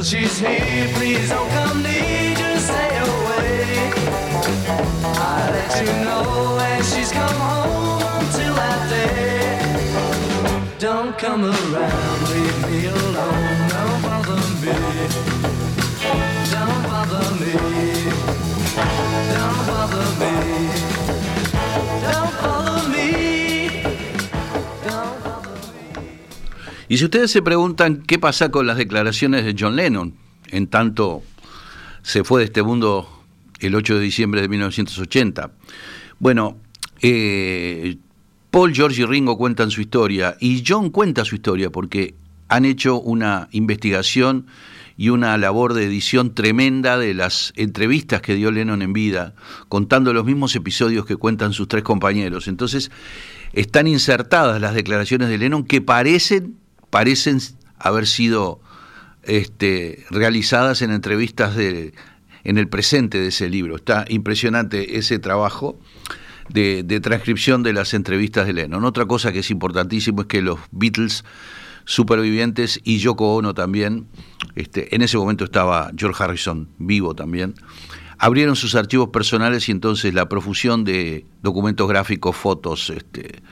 till 0.00 0.20
she's 0.20 0.38
here, 0.38 0.88
please 0.94 1.28
don't 1.28 1.50
come 1.50 1.82
near, 1.82 2.34
just 2.34 2.66
stay 2.66 2.98
away. 2.98 3.92
I'll 5.04 5.52
let 5.52 5.72
you 5.80 5.92
know 6.04 6.56
when 6.56 6.82
she's 6.82 7.12
come 7.12 7.40
home 7.48 8.02
until 8.20 8.54
that 8.54 8.80
day. 8.88 9.58
Don't 10.78 11.18
come 11.18 11.44
around, 11.44 12.28
leave 12.30 12.58
me 12.70 12.86
alone, 12.86 13.49
Y 26.90 26.98
si 26.98 27.04
ustedes 27.04 27.30
se 27.30 27.40
preguntan 27.40 28.02
qué 28.02 28.18
pasa 28.18 28.50
con 28.50 28.66
las 28.66 28.76
declaraciones 28.76 29.44
de 29.44 29.54
John 29.56 29.76
Lennon, 29.76 30.12
en 30.48 30.66
tanto 30.66 31.22
se 32.02 32.24
fue 32.24 32.40
de 32.40 32.46
este 32.46 32.64
mundo 32.64 33.08
el 33.60 33.76
8 33.76 33.94
de 33.94 34.00
diciembre 34.00 34.40
de 34.40 34.48
1980. 34.48 35.52
Bueno, 36.18 36.58
eh, 37.00 37.96
Paul, 38.50 38.74
George 38.74 39.02
y 39.02 39.04
Ringo 39.04 39.38
cuentan 39.38 39.70
su 39.70 39.80
historia 39.80 40.36
y 40.40 40.64
John 40.66 40.90
cuenta 40.90 41.24
su 41.24 41.36
historia 41.36 41.70
porque 41.70 42.16
han 42.48 42.64
hecho 42.64 43.00
una 43.00 43.46
investigación 43.52 44.48
y 44.96 45.10
una 45.10 45.38
labor 45.38 45.74
de 45.74 45.84
edición 45.84 46.34
tremenda 46.34 46.98
de 46.98 47.14
las 47.14 47.52
entrevistas 47.54 48.20
que 48.20 48.34
dio 48.34 48.50
Lennon 48.50 48.82
en 48.82 48.92
vida, 48.92 49.34
contando 49.68 50.12
los 50.12 50.24
mismos 50.24 50.56
episodios 50.56 51.06
que 51.06 51.14
cuentan 51.14 51.52
sus 51.52 51.68
tres 51.68 51.84
compañeros. 51.84 52.48
Entonces, 52.48 52.90
están 53.52 53.86
insertadas 53.86 54.60
las 54.60 54.74
declaraciones 54.74 55.28
de 55.28 55.38
Lennon 55.38 55.62
que 55.62 55.80
parecen, 55.80 56.56
parecen 56.90 57.38
haber 57.78 58.06
sido 58.06 58.60
este, 59.22 60.04
realizadas 60.10 60.82
en 60.82 60.90
entrevistas 60.90 61.56
de, 61.56 61.94
en 62.44 62.58
el 62.58 62.68
presente 62.68 63.18
de 63.18 63.28
ese 63.28 63.48
libro. 63.48 63.76
Está 63.76 64.04
impresionante 64.08 64.98
ese 64.98 65.18
trabajo 65.18 65.78
de, 66.48 67.00
transcripción 67.00 67.62
de 67.62 67.72
las 67.72 67.94
entrevistas 67.94 68.46
de 68.46 68.52
Lennon. 68.52 68.84
Otra 68.84 69.06
cosa 69.06 69.32
que 69.32 69.40
es 69.40 69.50
importantísimo 69.50 70.22
es 70.22 70.26
que 70.26 70.42
los 70.42 70.58
Beatles 70.72 71.24
supervivientes 71.84 72.80
y 72.84 72.98
Yoko 72.98 73.36
Ono 73.36 73.54
también, 73.54 74.06
este, 74.54 74.94
en 74.94 75.02
ese 75.02 75.16
momento 75.16 75.44
estaba 75.44 75.90
George 75.96 76.22
Harrison 76.22 76.68
vivo 76.78 77.14
también, 77.14 77.54
abrieron 78.18 78.54
sus 78.54 78.74
archivos 78.74 79.08
personales 79.08 79.68
y 79.68 79.72
entonces 79.72 80.12
la 80.12 80.28
profusión 80.28 80.84
de 80.84 81.24
documentos 81.42 81.88
gráficos, 81.88 82.36
fotos, 82.36 82.90
este, 82.90 83.42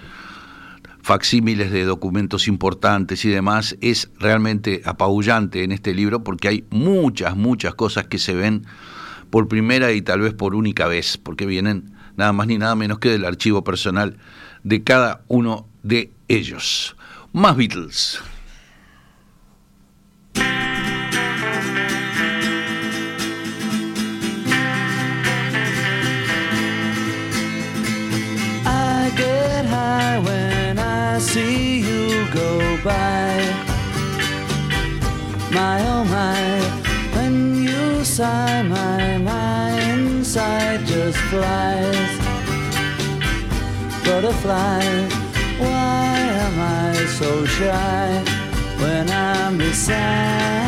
facsímiles 1.09 1.71
de 1.71 1.87
documentos 1.87 2.49
importantes 2.49 3.25
y 3.25 3.31
demás 3.31 3.79
es 3.81 4.11
realmente 4.19 4.83
apabullante 4.85 5.65
en 5.65 5.73
este 5.73 5.95
libro 5.95 6.23
porque 6.23 6.49
hay 6.49 6.67
muchas, 6.69 7.35
muchas 7.35 7.75
cosas 7.75 8.09
que 8.09 8.19
se 8.19 8.35
ven 8.35 8.67
por 9.31 9.49
primera 9.49 9.91
y 9.93 10.03
tal 10.03 10.21
vez 10.21 10.35
por 10.35 10.55
única 10.55 10.87
vez, 10.87 11.17
porque 11.17 11.47
vienen 11.47 11.95
nada 12.19 12.35
más 12.35 12.47
ni 12.47 12.59
nada 12.59 12.75
menos 12.75 12.99
que 12.99 13.09
del 13.09 13.25
archivo 13.25 13.65
personal 13.65 14.19
de 14.65 14.85
cada 14.85 15.23
uno 15.29 15.67
de 15.83 16.13
ellos. 16.29 16.95
Más 17.33 17.57
Beatles. 17.57 18.21
See 31.39 31.81
you 31.89 32.27
go 32.33 32.51
by. 32.83 33.31
My 35.59 35.77
oh 35.93 36.05
my, 36.19 36.43
when 37.17 37.35
you 37.67 38.05
sigh, 38.05 38.63
my 38.63 39.19
my 39.31 39.67
inside 39.93 40.81
just 40.93 41.19
flies. 41.31 42.13
Butterfly, 44.05 44.85
why 45.65 46.13
am 46.47 46.57
I 46.87 46.95
so 47.19 47.31
shy 47.57 48.09
when 48.83 49.05
I'm 49.11 49.59
beside 49.59 50.68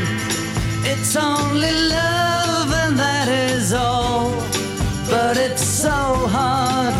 It's 1.13 1.21
only 1.21 1.73
love, 1.89 2.71
and 2.71 2.97
that 2.97 3.27
is 3.27 3.73
all. 3.73 4.31
But 5.09 5.35
it's 5.35 5.61
so 5.61 5.89
hard 5.89 6.95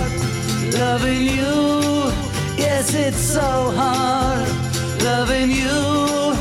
loving 0.73 1.21
you. 1.21 2.11
Yes, 2.57 2.93
it's 2.93 3.21
so 3.21 3.71
hard 3.71 4.49
loving 5.01 5.49
you, 5.49 6.35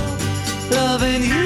loving 0.74 1.22
you. 1.22 1.39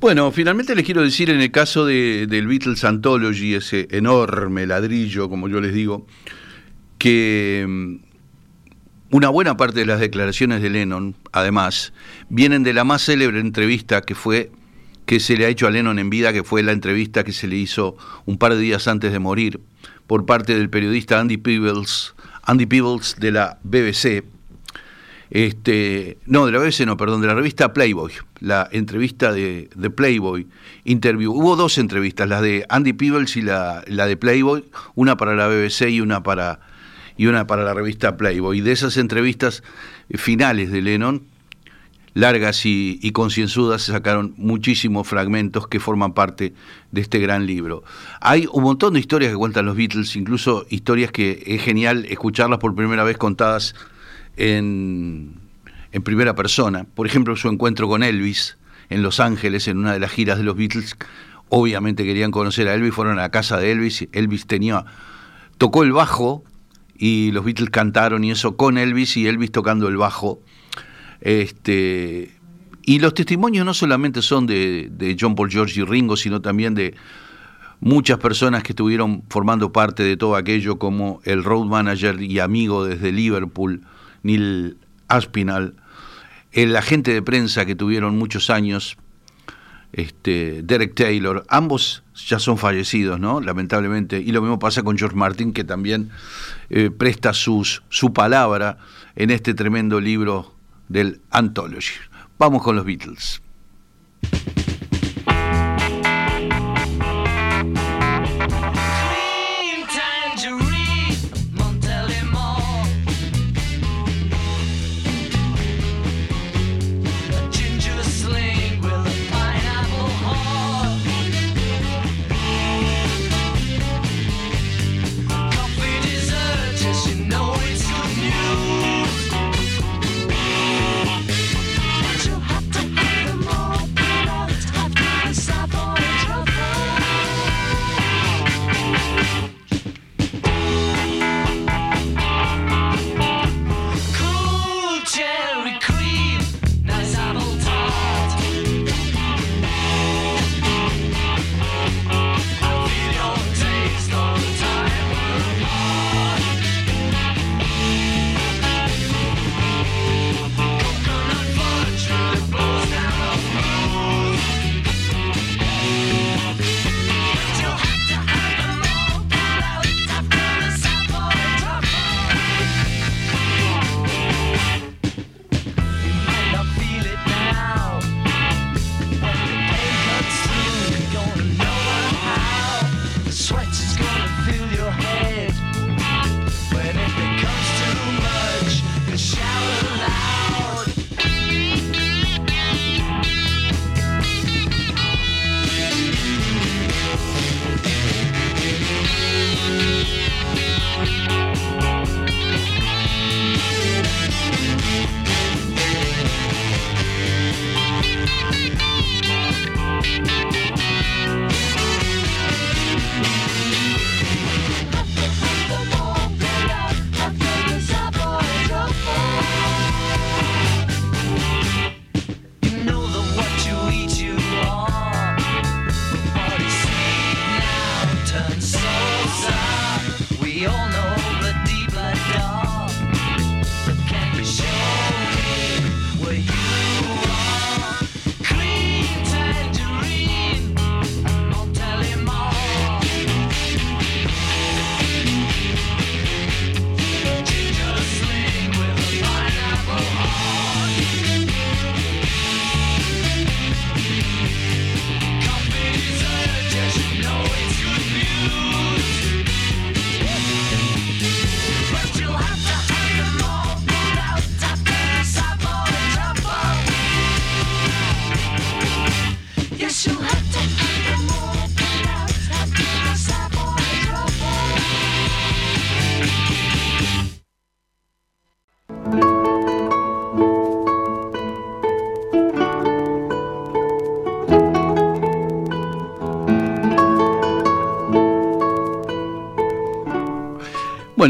Bueno, 0.00 0.32
finalmente 0.32 0.74
les 0.74 0.86
quiero 0.86 1.02
decir 1.02 1.28
en 1.28 1.42
el 1.42 1.50
caso 1.50 1.84
de, 1.84 2.26
del 2.26 2.46
Beatles 2.46 2.84
Anthology, 2.84 3.52
ese 3.52 3.86
enorme 3.90 4.66
ladrillo, 4.66 5.28
como 5.28 5.46
yo 5.46 5.60
les 5.60 5.74
digo, 5.74 6.06
que 6.96 7.66
mm, 7.68 7.96
una 9.10 9.28
buena 9.28 9.58
parte 9.58 9.80
de 9.80 9.84
las 9.84 10.00
declaraciones 10.00 10.62
de 10.62 10.70
Lennon, 10.70 11.16
además, 11.32 11.92
vienen 12.30 12.62
de 12.62 12.72
la 12.72 12.82
más 12.82 13.02
célebre 13.02 13.40
entrevista 13.40 14.00
que 14.00 14.14
fue 14.14 14.50
que 15.04 15.20
se 15.20 15.36
le 15.36 15.44
ha 15.44 15.50
hecho 15.50 15.66
a 15.66 15.70
Lennon 15.70 15.98
en 15.98 16.08
vida, 16.08 16.32
que 16.32 16.44
fue 16.44 16.62
la 16.62 16.72
entrevista 16.72 17.22
que 17.22 17.32
se 17.32 17.46
le 17.46 17.56
hizo 17.56 17.98
un 18.24 18.38
par 18.38 18.54
de 18.54 18.60
días 18.60 18.88
antes 18.88 19.12
de 19.12 19.18
morir 19.18 19.60
por 20.06 20.24
parte 20.24 20.56
del 20.56 20.70
periodista 20.70 21.20
Andy 21.20 21.36
Peebles, 21.36 22.14
Andy 22.44 22.64
Peebles 22.64 23.16
de 23.18 23.32
la 23.32 23.58
BBC, 23.64 24.24
este, 25.30 26.18
no, 26.26 26.46
de 26.46 26.52
la 26.52 26.58
BBC 26.58 26.80
no, 26.86 26.96
perdón, 26.96 27.20
de 27.20 27.28
la 27.28 27.34
revista 27.34 27.72
Playboy, 27.72 28.12
la 28.40 28.68
entrevista 28.72 29.32
de, 29.32 29.68
Playboy, 29.94 30.48
interview. 30.84 31.32
Hubo 31.32 31.54
dos 31.54 31.78
entrevistas, 31.78 32.28
la 32.28 32.42
de 32.42 32.66
Andy 32.68 32.92
Peebles 32.92 33.36
y 33.36 33.42
la, 33.42 33.82
de 33.86 34.16
Playboy, 34.16 34.64
una 34.96 35.16
para 35.16 35.36
la 35.36 35.46
BBC 35.46 35.90
y 35.90 36.00
una 36.00 36.24
para, 36.24 36.60
y 37.16 37.26
una 37.26 37.46
para 37.46 37.62
la 37.62 37.74
revista 37.74 38.16
Playboy. 38.16 38.58
Y 38.58 38.60
de 38.60 38.72
esas 38.72 38.96
entrevistas 38.96 39.62
finales 40.16 40.72
de 40.72 40.82
Lennon, 40.82 41.22
largas 42.12 42.66
y, 42.66 42.98
y 43.00 43.12
concienzudas, 43.12 43.82
se 43.82 43.92
sacaron 43.92 44.34
muchísimos 44.36 45.06
fragmentos 45.06 45.68
que 45.68 45.78
forman 45.78 46.12
parte 46.12 46.54
de 46.90 47.00
este 47.00 47.20
gran 47.20 47.46
libro. 47.46 47.84
Hay 48.20 48.48
un 48.52 48.64
montón 48.64 48.94
de 48.94 49.00
historias 49.00 49.30
que 49.30 49.38
cuentan 49.38 49.64
los 49.64 49.76
Beatles, 49.76 50.16
incluso 50.16 50.66
historias 50.70 51.12
que 51.12 51.40
es 51.46 51.62
genial 51.62 52.04
escucharlas 52.06 52.58
por 52.58 52.74
primera 52.74 53.04
vez 53.04 53.16
contadas 53.16 53.76
en, 54.40 55.34
primera 56.04 56.34
persona. 56.34 56.84
Por 56.94 57.06
ejemplo, 57.06 57.36
su 57.36 57.48
encuentro 57.48 57.88
con 57.88 58.02
Elvis 58.02 58.56
en 58.88 59.02
Los 59.02 59.20
Ángeles, 59.20 59.68
en 59.68 59.78
una 59.78 59.92
de 59.92 60.00
las 60.00 60.10
giras 60.10 60.38
de 60.38 60.44
los 60.44 60.56
Beatles. 60.56 60.96
Obviamente 61.48 62.04
querían 62.04 62.30
conocer 62.30 62.68
a 62.68 62.74
Elvis, 62.74 62.94
fueron 62.94 63.18
a 63.18 63.22
la 63.22 63.30
casa 63.30 63.58
de 63.58 63.72
Elvis. 63.72 64.08
Elvis 64.12 64.46
tenía, 64.46 64.84
tocó 65.58 65.82
el 65.82 65.92
bajo 65.92 66.44
y 66.96 67.32
los 67.32 67.44
Beatles 67.44 67.70
cantaron 67.70 68.24
y 68.24 68.30
eso 68.30 68.56
con 68.56 68.78
Elvis 68.78 69.16
y 69.16 69.26
Elvis 69.26 69.52
tocando 69.52 69.88
el 69.88 69.96
bajo. 69.96 70.40
Este, 71.20 72.30
y 72.82 72.98
los 72.98 73.14
testimonios 73.14 73.66
no 73.66 73.74
solamente 73.74 74.22
son 74.22 74.46
de, 74.46 74.88
de 74.90 75.16
John 75.20 75.34
Paul 75.34 75.50
George 75.50 75.80
y 75.80 75.84
Ringo, 75.84 76.16
sino 76.16 76.40
también 76.40 76.74
de 76.74 76.94
muchas 77.80 78.18
personas 78.18 78.62
que 78.62 78.72
estuvieron 78.72 79.22
formando 79.28 79.72
parte 79.72 80.02
de 80.02 80.16
todo 80.16 80.36
aquello, 80.36 80.78
como 80.78 81.20
el 81.24 81.44
road 81.44 81.66
manager 81.66 82.20
y 82.22 82.38
amigo 82.38 82.84
desde 82.84 83.12
Liverpool, 83.12 83.82
Neil 84.22 84.76
Aspinall, 85.08 85.74
el 86.52 86.76
agente 86.76 87.12
de 87.12 87.22
prensa 87.22 87.64
que 87.64 87.74
tuvieron 87.74 88.18
muchos 88.18 88.50
años, 88.50 88.96
este, 89.92 90.62
Derek 90.62 90.94
Taylor, 90.94 91.44
ambos 91.48 92.04
ya 92.28 92.38
son 92.38 92.58
fallecidos, 92.58 93.18
¿no? 93.18 93.40
Lamentablemente. 93.40 94.20
Y 94.20 94.32
lo 94.32 94.40
mismo 94.40 94.58
pasa 94.58 94.82
con 94.82 94.96
George 94.96 95.16
Martin, 95.16 95.52
que 95.52 95.64
también 95.64 96.10
eh, 96.68 96.90
presta 96.90 97.32
sus, 97.32 97.82
su 97.88 98.12
palabra 98.12 98.78
en 99.16 99.30
este 99.30 99.54
tremendo 99.54 100.00
libro 100.00 100.54
del 100.88 101.20
Anthology. 101.30 101.94
Vamos 102.38 102.62
con 102.62 102.76
los 102.76 102.84
Beatles. 102.84 103.42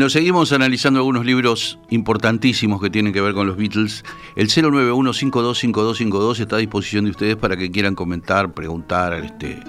Bueno, 0.01 0.09
seguimos 0.09 0.51
analizando 0.53 0.99
algunos 0.99 1.27
libros 1.27 1.79
importantísimos 1.91 2.81
que 2.81 2.89
tienen 2.89 3.13
que 3.13 3.21
ver 3.21 3.35
con 3.35 3.47
los 3.47 3.59
Beatles. 3.59 4.03
El 4.35 4.49
091-525252 4.49 6.41
está 6.41 6.57
a 6.57 6.59
disposición 6.59 7.05
de 7.05 7.11
ustedes 7.11 7.37
para 7.37 7.55
que 7.55 7.71
quieran 7.71 7.95
comentar, 7.95 8.55
preguntar, 8.55 9.13
este, 9.13 9.61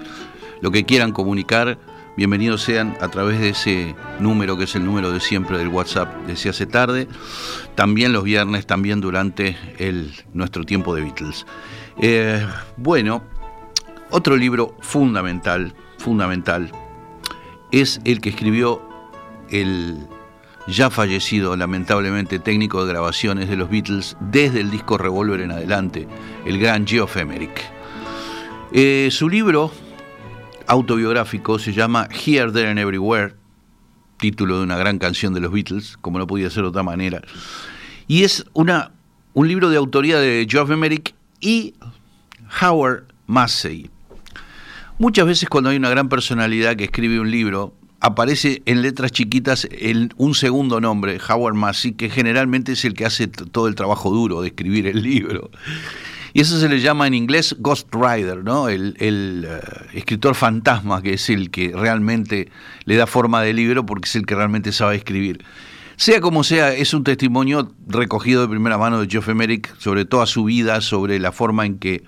lo 0.61 0.71
que 0.71 0.85
quieran 0.85 1.11
comunicar. 1.11 1.77
Bienvenidos 2.15 2.61
sean 2.61 2.95
a 3.01 3.09
través 3.09 3.41
de 3.41 3.49
ese 3.49 3.93
número 4.21 4.57
que 4.57 4.63
es 4.63 4.73
el 4.73 4.85
número 4.85 5.11
de 5.11 5.19
siempre 5.19 5.57
del 5.57 5.67
WhatsApp 5.67 6.25
de 6.25 6.49
hace 6.49 6.65
tarde. 6.65 7.09
También 7.75 8.13
los 8.13 8.23
viernes, 8.23 8.65
también 8.65 9.01
durante 9.01 9.57
nuestro 10.33 10.63
tiempo 10.63 10.95
de 10.95 11.01
Beatles. 11.01 11.45
Eh, 11.99 12.47
bueno, 12.77 13.21
otro 14.11 14.37
libro 14.37 14.77
fundamental, 14.79 15.73
fundamental, 15.97 16.71
es 17.73 17.99
el 18.05 18.21
que 18.21 18.29
escribió 18.29 18.81
el 19.49 20.07
ya 20.71 20.89
fallecido, 20.89 21.55
lamentablemente, 21.55 22.39
técnico 22.39 22.85
de 22.85 22.93
grabaciones 22.93 23.49
de 23.49 23.57
los 23.57 23.69
Beatles 23.69 24.15
desde 24.19 24.61
el 24.61 24.71
disco 24.71 24.97
Revolver 24.97 25.41
en 25.41 25.51
adelante, 25.51 26.07
el 26.45 26.59
gran 26.59 26.87
Geoff 26.87 27.17
Emerick. 27.17 27.61
Eh, 28.71 29.09
su 29.11 29.27
libro 29.27 29.71
autobiográfico 30.67 31.59
se 31.59 31.73
llama 31.73 32.07
Here, 32.09 32.51
There 32.51 32.69
and 32.69 32.79
Everywhere, 32.79 33.35
título 34.17 34.59
de 34.59 34.63
una 34.63 34.77
gran 34.77 34.97
canción 34.97 35.33
de 35.33 35.41
los 35.41 35.51
Beatles, 35.51 35.97
como 35.99 36.19
no 36.19 36.27
podía 36.27 36.49
ser 36.49 36.63
de 36.63 36.69
otra 36.69 36.83
manera. 36.83 37.21
Y 38.07 38.23
es 38.23 38.45
una, 38.53 38.91
un 39.33 39.47
libro 39.47 39.69
de 39.69 39.77
autoría 39.77 40.19
de 40.19 40.47
Geoff 40.49 40.71
Emerick 40.71 41.13
y 41.41 41.73
Howard 42.61 43.05
Massey. 43.27 43.89
Muchas 44.99 45.25
veces 45.25 45.49
cuando 45.49 45.69
hay 45.69 45.77
una 45.77 45.89
gran 45.89 46.07
personalidad 46.07 46.75
que 46.75 46.85
escribe 46.85 47.19
un 47.19 47.31
libro, 47.31 47.73
aparece 48.01 48.61
en 48.65 48.81
letras 48.81 49.11
chiquitas 49.11 49.67
el- 49.71 50.11
un 50.17 50.35
segundo 50.35 50.81
nombre, 50.81 51.19
Howard 51.29 51.53
Massey, 51.53 51.93
que 51.93 52.09
generalmente 52.09 52.73
es 52.73 52.83
el 52.83 52.93
que 52.93 53.05
hace 53.05 53.27
todo 53.27 53.67
el 53.67 53.75
trabajo 53.75 54.09
duro 54.09 54.41
de 54.41 54.49
escribir 54.49 54.87
el 54.87 55.01
libro. 55.01 55.49
Y 56.33 56.41
eso 56.41 56.59
se 56.59 56.69
le 56.69 56.79
llama 56.79 57.07
en 57.07 57.13
inglés 57.13 57.55
Ghost 57.59 57.93
Rider, 57.93 58.43
¿no? 58.43 58.69
El, 58.69 58.95
el, 58.99 59.45
eh, 59.47 59.59
escritor 59.93 60.33
fantasma, 60.33 61.01
que 61.01 61.13
es 61.13 61.29
el 61.29 61.51
que 61.51 61.73
realmente 61.75 62.49
le 62.85 62.95
da 62.95 63.05
forma 63.05 63.41
de 63.41 63.53
libro 63.53 63.85
porque 63.85 64.07
es 64.07 64.15
el 64.15 64.25
que 64.25 64.35
realmente 64.35 64.71
sabe 64.71 64.95
escribir. 64.95 65.43
Sea 65.97 66.21
como 66.21 66.43
sea, 66.43 66.73
es 66.73 66.93
un 66.95 67.03
testimonio 67.03 67.73
recogido 67.87 68.41
de 68.41 68.47
primera 68.47 68.77
mano 68.77 68.99
de 68.99 69.07
Geoff 69.07 69.29
Emerick 69.29 69.77
sobre 69.77 70.05
toda 70.05 70.25
su 70.25 70.45
vida, 70.45 70.81
sobre 70.81 71.19
la 71.19 71.31
forma 71.31 71.65
en 71.65 71.77
que 71.77 72.03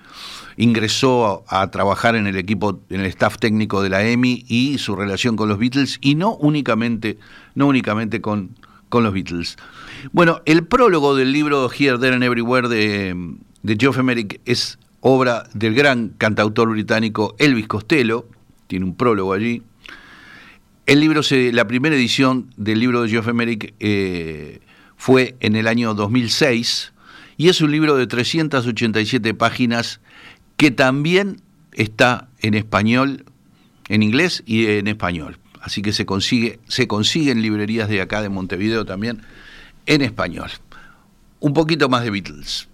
ingresó 0.56 1.44
a, 1.48 1.70
trabajar 1.70 2.16
en 2.16 2.26
el 2.26 2.36
equipo, 2.36 2.80
en 2.90 3.00
el 3.00 3.06
staff 3.06 3.38
técnico 3.38 3.82
de 3.82 3.88
la 3.90 4.04
EMI 4.04 4.44
y 4.48 4.78
su 4.78 4.96
relación 4.96 5.36
con 5.36 5.48
los 5.48 5.58
Beatles, 5.58 5.98
y 6.00 6.14
no 6.14 6.34
únicamente, 6.34 7.18
no 7.54 7.66
únicamente 7.66 8.20
con, 8.20 8.50
con 8.88 9.04
los 9.04 9.12
Beatles. 9.12 9.56
Bueno, 10.12 10.42
el 10.44 10.66
prólogo 10.66 11.16
del 11.16 11.32
libro 11.32 11.70
Here, 11.70 11.98
There 11.98 12.14
and 12.14 12.24
Everywhere 12.24 12.68
de, 12.68 13.36
de 13.62 13.76
Geoff 13.78 13.98
Emerick 13.98 14.40
es 14.44 14.78
obra 15.00 15.44
del 15.52 15.74
gran 15.74 16.10
cantautor 16.16 16.70
británico 16.70 17.34
Elvis 17.38 17.66
Costello, 17.66 18.26
tiene 18.66 18.86
un 18.86 18.94
prólogo 18.94 19.32
allí. 19.32 19.62
El 20.86 21.00
libro, 21.00 21.22
la 21.30 21.66
primera 21.66 21.96
edición 21.96 22.50
del 22.56 22.78
libro 22.78 23.02
de 23.02 23.08
Geoff 23.08 23.28
Emerick 23.28 23.74
eh, 23.80 24.60
fue 24.96 25.34
en 25.40 25.56
el 25.56 25.66
año 25.66 25.94
2006 25.94 26.92
y 27.36 27.48
es 27.48 27.60
un 27.62 27.70
libro 27.70 27.96
de 27.96 28.06
387 28.06 29.34
páginas 29.34 30.00
que 30.56 30.70
también 30.70 31.40
está 31.72 32.28
en 32.40 32.54
español, 32.54 33.24
en 33.88 34.02
inglés 34.02 34.42
y 34.46 34.66
en 34.66 34.88
español. 34.88 35.38
Así 35.60 35.82
que 35.82 35.92
se 35.92 36.04
consigue, 36.04 36.60
se 36.68 36.86
consigue 36.86 37.32
en 37.32 37.42
librerías 37.42 37.88
de 37.88 38.00
acá 38.00 38.20
de 38.22 38.28
Montevideo 38.28 38.84
también 38.84 39.22
en 39.86 40.02
español. 40.02 40.50
Un 41.40 41.54
poquito 41.54 41.88
más 41.88 42.04
de 42.04 42.10
Beatles. 42.10 42.68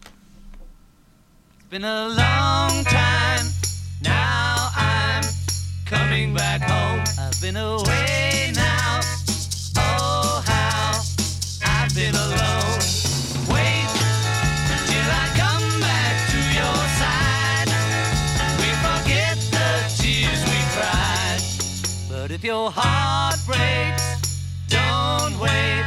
Heart 22.72 23.38
breaks, 23.46 24.38
don't 24.68 25.38
wait. 25.38 25.86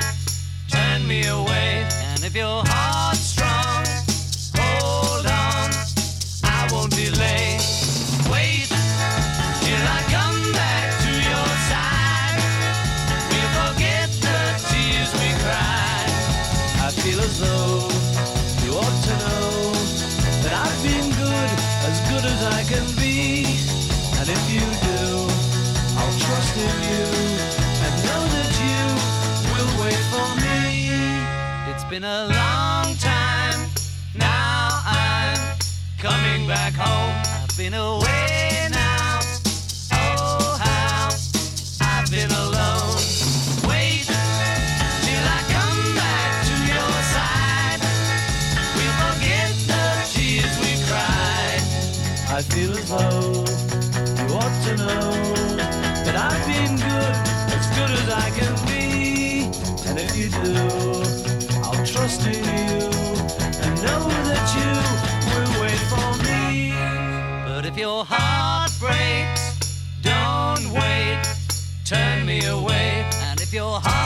Turn 0.70 1.08
me 1.08 1.26
away. 1.28 1.88
And 2.12 2.24
if 2.24 2.36
your 2.36 2.64
heart's 2.66 3.13
been 31.94 32.04
a 32.06 32.26
long 32.26 32.96
time. 32.96 33.70
Now 34.16 34.82
I'm 34.84 35.38
coming 36.00 36.48
back 36.48 36.74
home. 36.74 37.14
I've 37.24 37.56
been 37.56 37.76
away 37.76 38.68
now. 38.72 39.20
Oh, 39.92 40.58
how 40.60 41.10
I've 41.82 42.10
been 42.10 42.32
alone. 42.32 42.98
Wait 43.70 44.10
till 45.06 45.26
I 45.38 45.42
come 45.54 45.82
back 45.94 46.32
to 46.50 46.56
your 46.74 46.94
side. 47.14 47.82
We'll 48.74 48.98
forget 49.06 49.54
the 49.70 49.86
tears 50.14 50.54
we 50.64 50.72
cried. 50.90 51.62
I 52.38 52.42
feel 52.42 52.72
as 52.72 52.90
though 52.90 53.46
you 54.18 54.34
ought 54.34 54.58
to 54.66 54.78
know 54.78 55.12
that 56.06 56.16
I've 56.16 56.44
been 56.48 56.76
good, 56.76 57.16
as 57.54 57.68
good 57.78 57.92
as 58.02 58.10
I 58.10 58.32
can 58.32 58.56
be. 58.66 59.46
And 59.88 60.00
if 60.00 60.18
you 60.18 60.30
do, 60.32 60.63
Trust 62.04 62.28
in 62.28 62.34
you 62.34 62.42
and 63.64 63.76
know 63.82 64.04
that 64.28 64.48
you 64.58 64.72
will 65.32 65.52
wait 65.62 65.82
for 65.88 66.12
me. 66.26 66.74
But 67.48 67.66
if 67.66 67.78
your 67.78 68.04
heart 68.04 68.74
breaks, 68.78 69.80
don't 70.02 70.70
wait, 70.74 71.24
turn 71.86 72.26
me 72.26 72.44
away. 72.44 73.06
And 73.30 73.40
if 73.40 73.54
your 73.54 73.80
heart's 73.80 74.03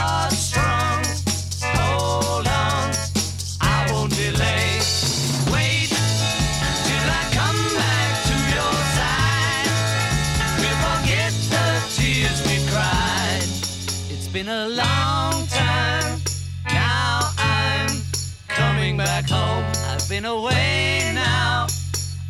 now. 20.20 21.66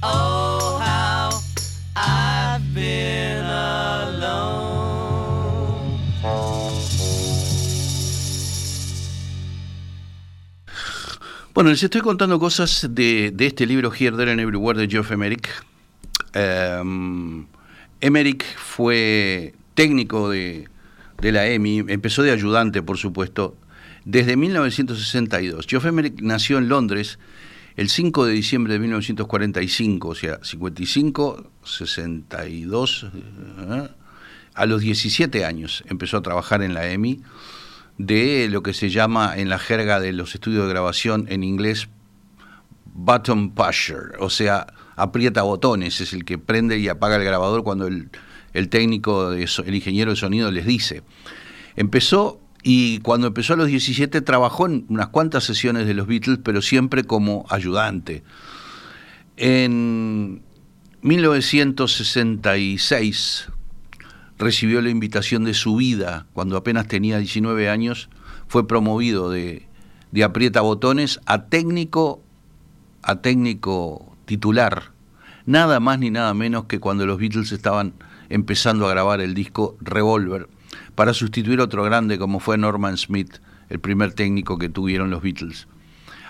Oh, 0.02 0.78
how. 0.80 1.08
Bueno, 11.58 11.70
les 11.70 11.82
estoy 11.82 12.02
contando 12.02 12.38
cosas 12.38 12.86
de, 12.90 13.32
de 13.34 13.46
este 13.46 13.66
libro 13.66 13.92
Here, 13.92 14.16
There 14.16 14.30
and 14.30 14.38
Everywhere 14.38 14.78
de 14.78 14.86
Geoff 14.86 15.10
Emerick. 15.10 15.48
Em, 16.32 17.46
Emerick 18.00 18.44
fue 18.56 19.54
técnico 19.74 20.30
de, 20.30 20.68
de 21.20 21.32
la 21.32 21.48
EMI, 21.48 21.78
empezó 21.88 22.22
de 22.22 22.30
ayudante, 22.30 22.80
por 22.80 22.96
supuesto, 22.96 23.56
desde 24.04 24.36
1962. 24.36 25.66
Geoff 25.66 25.86
Emerick 25.86 26.20
nació 26.20 26.58
en 26.58 26.68
Londres 26.68 27.18
el 27.78 27.88
5 27.88 28.26
de 28.26 28.32
diciembre 28.32 28.72
de 28.72 28.80
1945, 28.80 30.08
o 30.08 30.14
sea, 30.16 30.40
55, 30.42 31.48
62, 31.62 33.06
¿eh? 33.70 33.88
a 34.52 34.66
los 34.66 34.80
17 34.80 35.44
años 35.44 35.84
empezó 35.86 36.16
a 36.16 36.22
trabajar 36.22 36.62
en 36.62 36.74
la 36.74 36.90
EMI 36.90 37.22
de 37.96 38.48
lo 38.50 38.64
que 38.64 38.74
se 38.74 38.90
llama 38.90 39.34
en 39.36 39.48
la 39.48 39.60
jerga 39.60 40.00
de 40.00 40.12
los 40.12 40.34
estudios 40.34 40.64
de 40.64 40.70
grabación 40.70 41.26
en 41.28 41.44
inglés 41.44 41.88
button 42.84 43.50
pusher, 43.50 44.16
o 44.18 44.28
sea, 44.28 44.66
aprieta 44.96 45.42
botones, 45.42 46.00
es 46.00 46.12
el 46.12 46.24
que 46.24 46.36
prende 46.36 46.80
y 46.80 46.88
apaga 46.88 47.14
el 47.14 47.22
grabador 47.22 47.62
cuando 47.62 47.86
el, 47.86 48.10
el 48.54 48.70
técnico, 48.70 49.30
el 49.30 49.74
ingeniero 49.74 50.10
de 50.10 50.16
sonido 50.16 50.50
les 50.50 50.66
dice. 50.66 51.04
Empezó 51.76 52.40
y 52.62 53.00
cuando 53.00 53.26
empezó 53.28 53.54
a 53.54 53.56
los 53.56 53.68
17 53.68 54.20
trabajó 54.20 54.66
en 54.66 54.84
unas 54.88 55.08
cuantas 55.08 55.44
sesiones 55.44 55.86
de 55.86 55.94
los 55.94 56.06
Beatles, 56.06 56.40
pero 56.42 56.60
siempre 56.62 57.04
como 57.04 57.46
ayudante. 57.50 58.22
En 59.36 60.42
1966 61.02 63.48
recibió 64.38 64.82
la 64.82 64.90
invitación 64.90 65.44
de 65.44 65.54
su 65.54 65.76
vida 65.76 66.26
cuando 66.32 66.56
apenas 66.56 66.88
tenía 66.88 67.18
19 67.18 67.68
años, 67.68 68.08
fue 68.48 68.66
promovido 68.66 69.30
de, 69.30 69.68
de 70.10 70.24
aprieta 70.24 70.60
botones 70.60 71.20
a 71.26 71.44
técnico, 71.44 72.20
a 73.02 73.20
técnico 73.20 74.16
titular, 74.24 74.90
nada 75.46 75.78
más 75.80 75.98
ni 75.98 76.10
nada 76.10 76.34
menos 76.34 76.64
que 76.64 76.80
cuando 76.80 77.06
los 77.06 77.18
Beatles 77.18 77.52
estaban 77.52 77.94
empezando 78.28 78.86
a 78.86 78.90
grabar 78.90 79.20
el 79.20 79.34
disco 79.34 79.76
Revolver, 79.80 80.48
para 80.98 81.14
sustituir 81.14 81.60
otro 81.60 81.84
grande 81.84 82.18
como 82.18 82.40
fue 82.40 82.58
Norman 82.58 82.96
Smith, 82.96 83.36
el 83.68 83.78
primer 83.78 84.14
técnico 84.14 84.58
que 84.58 84.68
tuvieron 84.68 85.10
los 85.10 85.22
Beatles. 85.22 85.68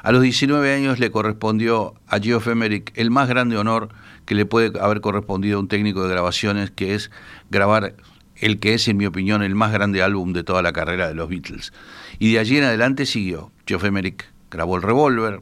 A 0.02 0.12
los 0.12 0.20
19 0.20 0.74
años 0.74 0.98
le 0.98 1.10
correspondió 1.10 1.94
a 2.06 2.18
Geoff 2.18 2.48
Emerick 2.48 2.92
el 2.94 3.10
más 3.10 3.30
grande 3.30 3.56
honor 3.56 3.88
que 4.26 4.34
le 4.34 4.44
puede 4.44 4.78
haber 4.78 5.00
correspondido 5.00 5.56
a 5.56 5.60
un 5.60 5.68
técnico 5.68 6.02
de 6.02 6.10
grabaciones, 6.10 6.70
que 6.70 6.94
es 6.94 7.10
grabar 7.48 7.94
el 8.36 8.60
que 8.60 8.74
es, 8.74 8.86
en 8.88 8.98
mi 8.98 9.06
opinión, 9.06 9.42
el 9.42 9.54
más 9.54 9.72
grande 9.72 10.02
álbum 10.02 10.34
de 10.34 10.44
toda 10.44 10.60
la 10.60 10.74
carrera 10.74 11.08
de 11.08 11.14
los 11.14 11.30
Beatles. 11.30 11.72
Y 12.18 12.34
de 12.34 12.38
allí 12.38 12.58
en 12.58 12.64
adelante 12.64 13.06
siguió. 13.06 13.50
Geoff 13.66 13.84
Emerick 13.84 14.26
grabó 14.50 14.76
el 14.76 14.82
Revolver, 14.82 15.40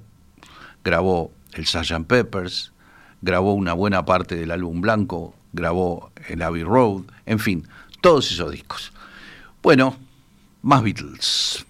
grabó 0.84 1.32
el 1.54 1.66
Sgt. 1.66 2.06
Peppers, 2.06 2.72
grabó 3.22 3.54
una 3.54 3.72
buena 3.72 4.04
parte 4.04 4.36
del 4.36 4.52
álbum 4.52 4.80
blanco, 4.80 5.34
grabó 5.52 6.12
el 6.28 6.42
Abbey 6.42 6.62
Road, 6.62 7.02
en 7.26 7.40
fin, 7.40 7.66
todos 8.00 8.30
esos 8.30 8.52
discos. 8.52 8.92
Bueno, 9.66 9.96
más 10.62 10.80
Beatles. 10.80 11.66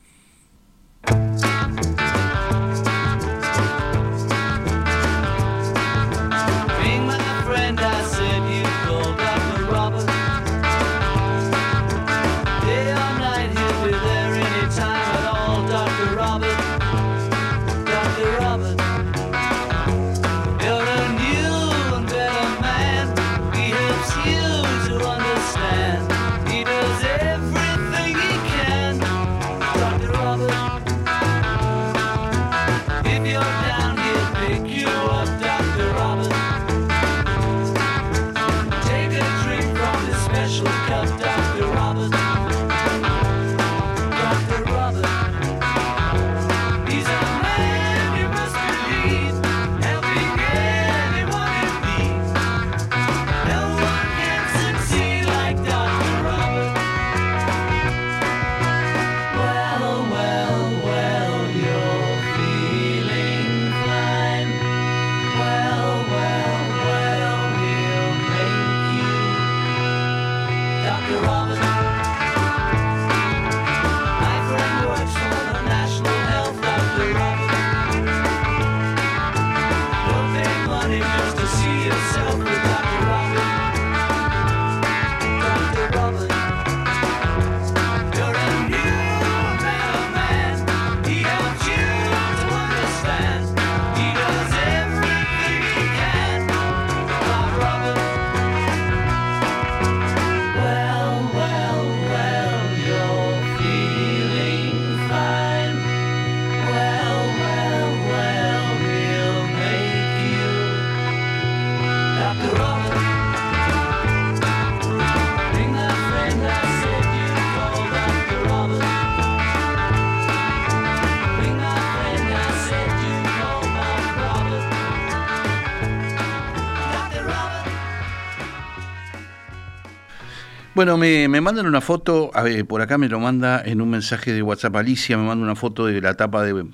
Bueno, 130.77 130.99
me, 130.99 131.27
me 131.29 131.41
mandan 131.41 131.65
una 131.67 131.81
foto, 131.81 132.31
a 132.35 132.43
ver, 132.43 132.67
por 132.67 132.83
acá 132.83 132.99
me 132.99 133.09
lo 133.09 133.19
manda 133.19 133.63
en 133.65 133.81
un 133.81 133.89
mensaje 133.89 134.35
de 134.35 134.43
WhatsApp 134.43 134.77
Alicia, 134.77 135.17
me 135.17 135.25
manda 135.25 135.43
una 135.43 135.55
foto 135.57 135.87
de 135.87 136.03
la 136.03 136.13
tapa 136.19 136.43
de- 136.43 136.67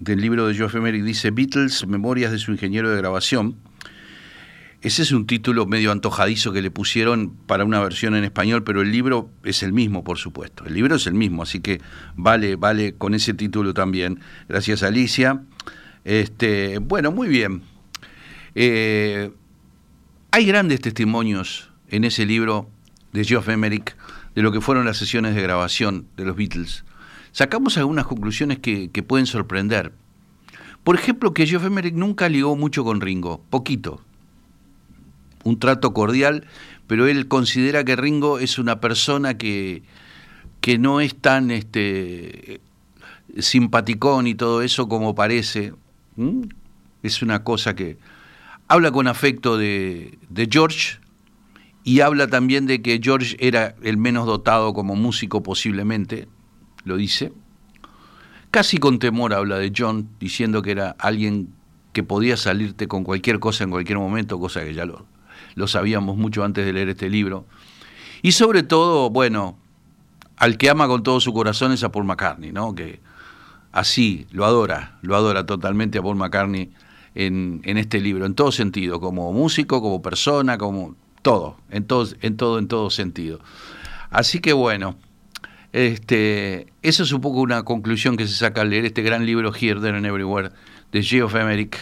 del 0.00 0.22
libro 0.22 0.46
de 0.48 0.54
Geoff 0.54 0.74
Emerick, 0.74 1.04
dice 1.04 1.30
Beatles, 1.32 1.86
Memorias 1.86 2.32
de 2.32 2.38
su 2.38 2.52
ingeniero 2.52 2.88
de 2.88 2.96
grabación. 2.96 3.56
Ese 4.80 5.02
es 5.02 5.12
un 5.12 5.26
título 5.26 5.66
medio 5.66 5.92
antojadizo 5.92 6.54
que 6.54 6.62
le 6.62 6.70
pusieron 6.70 7.34
para 7.46 7.66
una 7.66 7.78
versión 7.80 8.14
en 8.14 8.24
español, 8.24 8.64
pero 8.64 8.80
el 8.80 8.90
libro 8.90 9.28
es 9.44 9.62
el 9.62 9.74
mismo, 9.74 10.02
por 10.02 10.16
supuesto. 10.16 10.64
El 10.64 10.72
libro 10.72 10.94
es 10.96 11.06
el 11.06 11.12
mismo, 11.12 11.42
así 11.42 11.60
que 11.60 11.82
vale, 12.16 12.56
vale 12.56 12.94
con 12.94 13.12
ese 13.12 13.34
título 13.34 13.74
también. 13.74 14.20
Gracias, 14.48 14.82
Alicia. 14.82 15.42
Este, 16.06 16.78
bueno, 16.78 17.12
muy 17.12 17.28
bien. 17.28 17.64
Eh, 18.54 19.30
hay 20.30 20.46
grandes 20.46 20.80
testimonios 20.80 21.70
en 21.90 22.04
ese 22.04 22.24
libro 22.24 22.70
de 23.12 23.24
Geoff 23.24 23.48
Emerick 23.48 23.96
de 24.34 24.42
lo 24.42 24.52
que 24.52 24.60
fueron 24.60 24.84
las 24.84 24.96
sesiones 24.96 25.34
de 25.34 25.42
grabación 25.42 26.06
de 26.16 26.24
los 26.24 26.36
Beatles. 26.36 26.84
Sacamos 27.32 27.78
algunas 27.78 28.06
conclusiones 28.06 28.58
que, 28.58 28.88
pueden 29.06 29.26
sorprender. 29.26 29.92
Por 30.84 30.96
ejemplo, 30.96 31.32
que 31.32 31.46
Geoff 31.46 31.64
Emerick 31.64 31.94
nunca 31.94 32.28
ligó 32.28 32.56
mucho 32.56 32.84
con 32.84 33.00
Ringo, 33.00 33.42
poquito. 33.50 34.02
Un 35.44 35.58
trato 35.58 35.92
cordial, 35.92 36.46
pero 36.86 37.06
él 37.06 37.28
considera 37.28 37.84
que 37.84 37.96
Ringo 37.96 38.38
es 38.38 38.58
una 38.58 38.80
persona 38.80 39.38
que, 39.38 39.82
que 40.60 40.78
no 40.78 41.00
es 41.00 41.14
tan 41.14 41.50
este, 41.50 42.60
simpaticón 43.38 44.26
y 44.26 44.34
todo 44.34 44.62
eso 44.62 44.88
como 44.88 45.14
parece. 45.14 45.72
Es 47.02 47.22
una 47.22 47.44
cosa 47.44 47.74
que 47.74 47.98
habla 48.68 48.90
con 48.90 49.08
afecto 49.08 49.56
de, 49.56 50.18
de 50.28 50.48
George 50.50 51.01
y 51.84 52.00
habla 52.00 52.28
también 52.28 52.66
de 52.66 52.80
que 52.80 53.00
George 53.02 53.36
era 53.40 53.74
el 53.82 53.96
menos 53.96 54.26
dotado 54.26 54.72
como 54.72 54.94
músico 54.94 55.42
posiblemente, 55.42 56.28
lo 56.84 56.96
dice. 56.96 57.32
Casi 58.50 58.78
con 58.78 58.98
temor 58.98 59.34
habla 59.34 59.58
de 59.58 59.72
John, 59.76 60.10
diciendo 60.20 60.62
que 60.62 60.72
era 60.72 60.94
alguien 60.98 61.54
que 61.92 62.02
podía 62.02 62.36
salirte 62.36 62.86
con 62.86 63.02
cualquier 63.02 63.40
cosa 63.40 63.64
en 63.64 63.70
cualquier 63.70 63.98
momento, 63.98 64.38
cosa 64.38 64.64
que 64.64 64.74
ya 64.74 64.84
lo, 64.84 65.06
sabíamos 65.66 66.16
mucho 66.16 66.44
antes 66.44 66.64
de 66.64 66.72
leer 66.72 66.90
este 66.90 67.10
libro. 67.10 67.46
Y 68.22 68.32
sobre 68.32 68.62
todo, 68.62 69.10
bueno, 69.10 69.58
al 70.36 70.58
que 70.58 70.70
ama 70.70 70.86
con 70.86 71.02
todo 71.02 71.18
su 71.18 71.32
corazón 71.32 71.72
es 71.72 71.82
a 71.82 71.90
Paul 71.90 72.04
McCartney, 72.04 72.52
¿no? 72.52 72.74
Que 72.74 73.00
así 73.72 74.26
lo 74.30 74.44
adora, 74.44 74.98
lo 75.02 75.16
adora 75.16 75.46
totalmente 75.46 75.98
a 75.98 76.02
Paul 76.02 76.16
McCartney 76.16 76.70
en, 77.14 77.60
en 77.64 77.76
este 77.76 78.00
libro, 78.00 78.24
en 78.24 78.34
todo 78.34 78.52
sentido, 78.52 79.00
como 79.00 79.32
músico, 79.32 79.82
como 79.82 80.00
persona, 80.00 80.56
como 80.58 80.94
todo, 81.22 81.56
en 81.70 81.84
todo, 81.84 82.08
en 82.20 82.36
todo, 82.36 82.58
en 82.58 82.68
todo 82.68 82.90
sentido. 82.90 83.40
Así 84.10 84.40
que 84.40 84.52
bueno, 84.52 84.96
este, 85.72 86.66
eso 86.82 87.02
es 87.02 87.12
un 87.12 87.20
poco 87.20 87.40
una 87.40 87.62
conclusión 87.62 88.16
que 88.16 88.26
se 88.26 88.34
saca 88.34 88.60
al 88.60 88.70
leer 88.70 88.84
este 88.84 89.02
gran 89.02 89.24
libro 89.24 89.52
Here, 89.54 89.80
There 89.80 89.96
and 89.96 90.04
Everywhere 90.04 90.50
de 90.92 91.02
Geoff 91.02 91.34
Emerick 91.34 91.78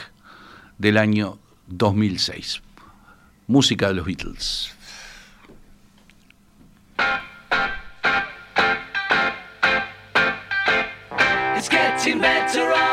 del 0.78 0.97
año 0.97 1.38
2006. 1.66 2.62
Música 3.49 3.88
de 3.88 3.95
los 3.95 4.07
Beatles. 4.07 4.72
It's 11.57 11.68
getting 11.68 12.20
better 12.20 12.89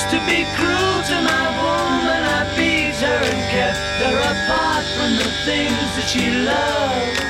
used 0.00 0.10
to 0.14 0.20
be 0.26 0.44
cruel 0.56 1.02
to 1.02 1.16
my 1.20 1.46
woman, 1.60 2.22
I 2.24 2.40
beat 2.56 2.96
her 3.04 3.20
and 3.32 3.42
kept 3.50 3.78
her 4.02 4.16
apart 4.16 4.84
from 4.96 5.16
the 5.16 5.30
things 5.44 5.90
that 5.96 6.08
she 6.08 6.30
loved. 6.30 7.29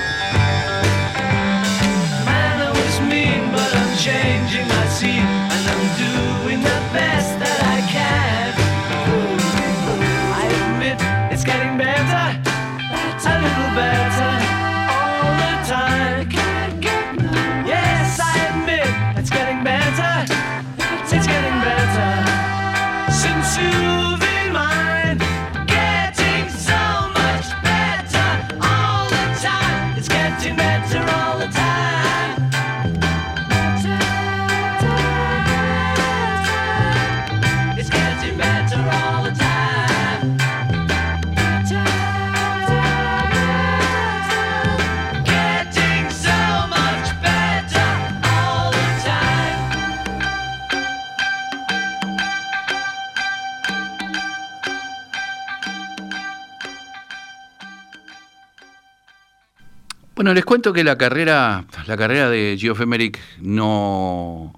Bueno, 60.20 60.34
les 60.34 60.44
cuento 60.44 60.74
que 60.74 60.84
la 60.84 60.98
carrera, 60.98 61.64
la 61.86 61.96
carrera 61.96 62.28
de 62.28 62.58
Geoff 62.60 62.82
Emerick 62.82 63.18
no, 63.40 64.52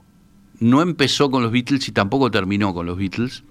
no 0.59 0.83
empezó 0.83 1.31
con 1.31 1.45
los 1.45 1.53
Beatles 1.53 1.87
y 1.87 1.93
tampoco 1.93 2.33
terminó 2.33 2.75
con 2.75 2.85
los 2.85 2.99
Beatles. 2.99 3.45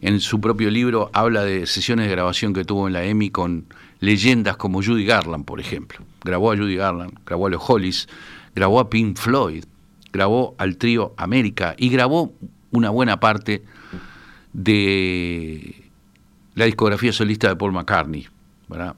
En 0.00 0.20
su 0.20 0.40
propio 0.40 0.70
libro 0.70 1.10
habla 1.12 1.44
de 1.44 1.66
sesiones 1.66 2.06
de 2.06 2.12
grabación 2.12 2.54
que 2.54 2.64
tuvo 2.64 2.86
en 2.86 2.94
la 2.94 3.04
EMI 3.04 3.28
con 3.28 3.66
leyendas 4.00 4.56
como 4.56 4.82
Judy 4.82 5.04
Garland, 5.04 5.44
por 5.44 5.60
ejemplo. 5.60 5.98
Grabó 6.24 6.52
a 6.52 6.56
Judy 6.56 6.76
Garland, 6.76 7.18
grabó 7.26 7.48
a 7.48 7.50
los 7.50 7.62
Hollies, 7.68 8.08
grabó 8.54 8.80
a 8.80 8.88
Pink 8.88 9.18
Floyd, 9.18 9.64
grabó 10.10 10.54
al 10.56 10.78
trío 10.78 11.12
América 11.18 11.74
y 11.76 11.90
grabó 11.90 12.32
una 12.70 12.88
buena 12.88 13.20
parte 13.20 13.62
de 14.54 15.84
la 16.54 16.64
discografía 16.64 17.12
solista 17.12 17.48
de 17.48 17.56
Paul 17.56 17.72
McCartney. 17.72 18.26
¿verdad? 18.70 18.96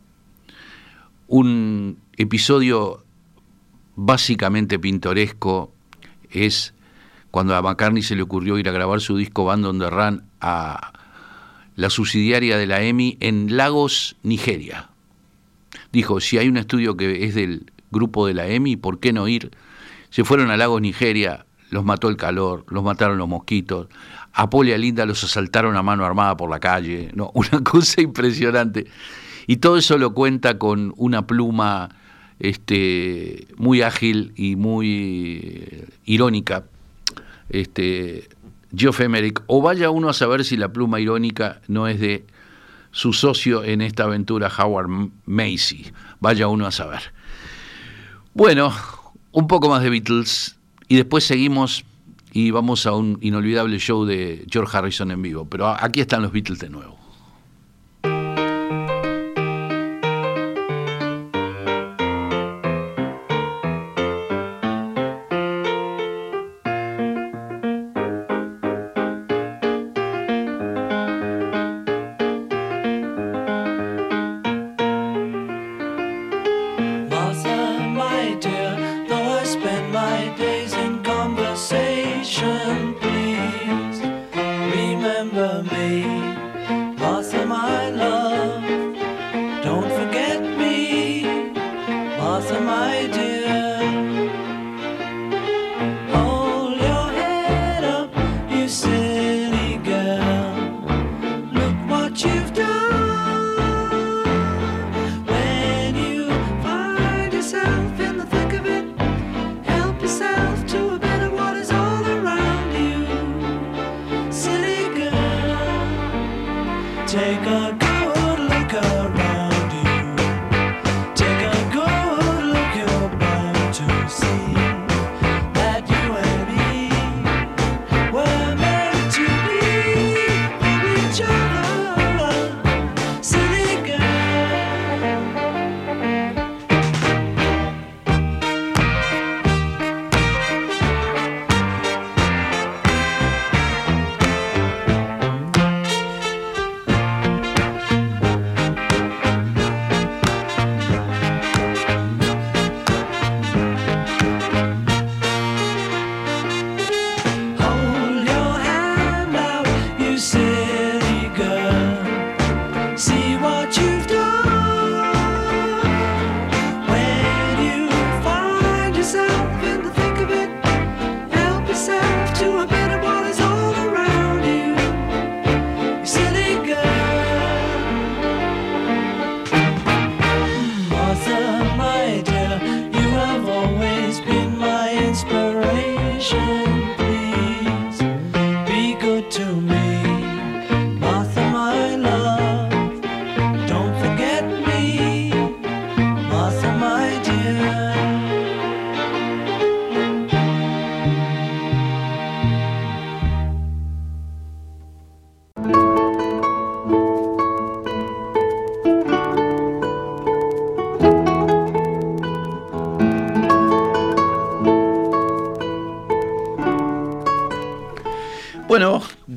Un 1.26 2.03
episodio 2.16 3.04
básicamente 3.96 4.78
pintoresco 4.78 5.72
es 6.30 6.74
cuando 7.30 7.56
a 7.56 7.62
McCartney 7.62 8.02
se 8.02 8.16
le 8.16 8.22
ocurrió 8.22 8.58
ir 8.58 8.68
a 8.68 8.72
grabar 8.72 9.00
su 9.00 9.16
disco 9.16 9.44
Band 9.44 9.66
on 9.66 9.78
the 9.78 9.90
Run 9.90 10.24
a 10.40 10.92
la 11.76 11.90
subsidiaria 11.90 12.56
de 12.56 12.66
la 12.66 12.82
EMI 12.82 13.16
en 13.20 13.56
Lagos, 13.56 14.16
Nigeria. 14.22 14.90
Dijo, 15.92 16.20
si 16.20 16.38
hay 16.38 16.48
un 16.48 16.56
estudio 16.56 16.96
que 16.96 17.24
es 17.24 17.34
del 17.34 17.72
grupo 17.90 18.26
de 18.26 18.34
la 18.34 18.46
EMI, 18.46 18.76
¿por 18.76 19.00
qué 19.00 19.12
no 19.12 19.26
ir? 19.26 19.50
Se 20.10 20.24
fueron 20.24 20.50
a 20.50 20.56
Lagos, 20.56 20.80
Nigeria, 20.80 21.46
los 21.70 21.84
mató 21.84 22.08
el 22.08 22.16
calor, 22.16 22.64
los 22.68 22.84
mataron 22.84 23.18
los 23.18 23.28
mosquitos, 23.28 23.88
a 24.32 24.48
Paul 24.50 24.68
y 24.68 24.72
a 24.72 24.78
Linda 24.78 25.06
los 25.06 25.24
asaltaron 25.24 25.76
a 25.76 25.82
mano 25.82 26.04
armada 26.04 26.36
por 26.36 26.50
la 26.50 26.60
calle, 26.60 27.10
no, 27.14 27.30
una 27.34 27.62
cosa 27.64 28.00
impresionante. 28.00 28.86
Y 29.46 29.56
todo 29.56 29.76
eso 29.76 29.98
lo 29.98 30.14
cuenta 30.14 30.58
con 30.58 30.94
una 30.96 31.26
pluma 31.26 31.90
este, 32.44 33.48
muy 33.56 33.80
ágil 33.80 34.32
y 34.36 34.56
muy 34.56 35.40
eh, 35.62 35.88
irónica, 36.04 36.64
este, 37.48 38.28
Geoff 38.76 39.00
Emerick, 39.00 39.42
o 39.46 39.62
vaya 39.62 39.88
uno 39.90 40.10
a 40.10 40.12
saber 40.12 40.44
si 40.44 40.58
la 40.58 40.72
pluma 40.72 41.00
irónica 41.00 41.62
no 41.68 41.88
es 41.88 41.98
de 42.00 42.26
su 42.90 43.14
socio 43.14 43.64
en 43.64 43.80
esta 43.80 44.04
aventura, 44.04 44.52
Howard 44.58 44.88
Macy. 45.24 45.86
Vaya 46.20 46.48
uno 46.48 46.66
a 46.66 46.70
saber. 46.70 47.12
Bueno, 48.34 48.72
un 49.32 49.48
poco 49.48 49.70
más 49.70 49.82
de 49.82 49.90
Beatles 49.90 50.56
y 50.88 50.96
después 50.96 51.24
seguimos 51.24 51.84
y 52.32 52.50
vamos 52.50 52.84
a 52.84 52.92
un 52.92 53.18
inolvidable 53.22 53.78
show 53.78 54.04
de 54.04 54.44
George 54.50 54.76
Harrison 54.76 55.10
en 55.10 55.22
vivo. 55.22 55.46
Pero 55.48 55.68
aquí 55.68 56.00
están 56.00 56.22
los 56.22 56.32
Beatles 56.32 56.58
de 56.58 56.68
nuevo. 56.68 57.03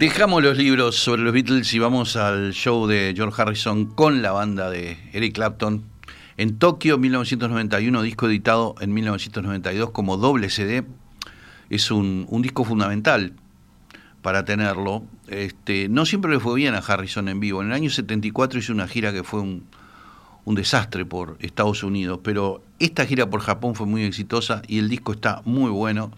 Dejamos 0.08 0.42
los 0.42 0.58
libros 0.58 0.96
sobre 0.96 1.22
los 1.22 1.34
Beatles 1.34 1.74
y 1.74 1.80
vamos 1.80 2.16
al 2.16 2.54
show 2.54 2.88
de 2.88 3.12
George 3.14 3.42
Harrison 3.42 3.88
con 3.88 4.22
la 4.22 4.32
banda 4.32 4.70
de 4.70 4.98
Eric 5.12 5.36
Clapton. 5.36 5.84
En 6.38 6.58
Tokio, 6.58 6.98
1991, 6.98 8.02
disco 8.04 8.28
editado 8.30 8.76
en 8.80 8.94
1992 8.94 9.90
como 9.92 10.16
doble 10.16 10.50
CD. 10.50 10.86
Es 11.70 11.92
un, 11.92 12.26
disco 12.42 12.64
fundamental 12.64 13.34
para 14.22 14.46
tenerlo. 14.46 15.04
Este, 15.28 15.90
no 15.90 16.06
siempre 16.06 16.32
le 16.32 16.40
fue 16.40 16.56
bien 16.56 16.74
a 16.74 16.78
Harrison 16.78 17.28
en 17.28 17.42
vivo. 17.42 17.62
En 17.62 17.68
el 17.68 17.74
año 17.74 17.90
74 17.90 18.60
hizo 18.60 18.72
una 18.72 18.88
gira 18.88 19.12
que 19.12 19.26
fue 19.26 19.42
un 19.42 19.66
desastre 20.56 21.04
por 21.04 21.36
Estados 21.42 21.84
Unidos, 21.84 22.22
pero 22.24 22.64
esta 22.80 23.06
gira 23.06 23.30
por 23.30 23.42
Japón 23.42 23.76
fue 23.76 23.86
muy 23.86 24.06
exitosa 24.06 24.62
y 24.70 24.80
el 24.80 24.88
disco 24.88 25.12
está 25.12 25.42
muy 25.44 25.70
bueno. 25.70 26.14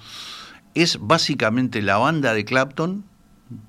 Es 0.76 1.00
básicamente 1.02 1.82
la 1.82 1.98
banda 1.98 2.36
de 2.36 2.46
Clapton 2.46 3.09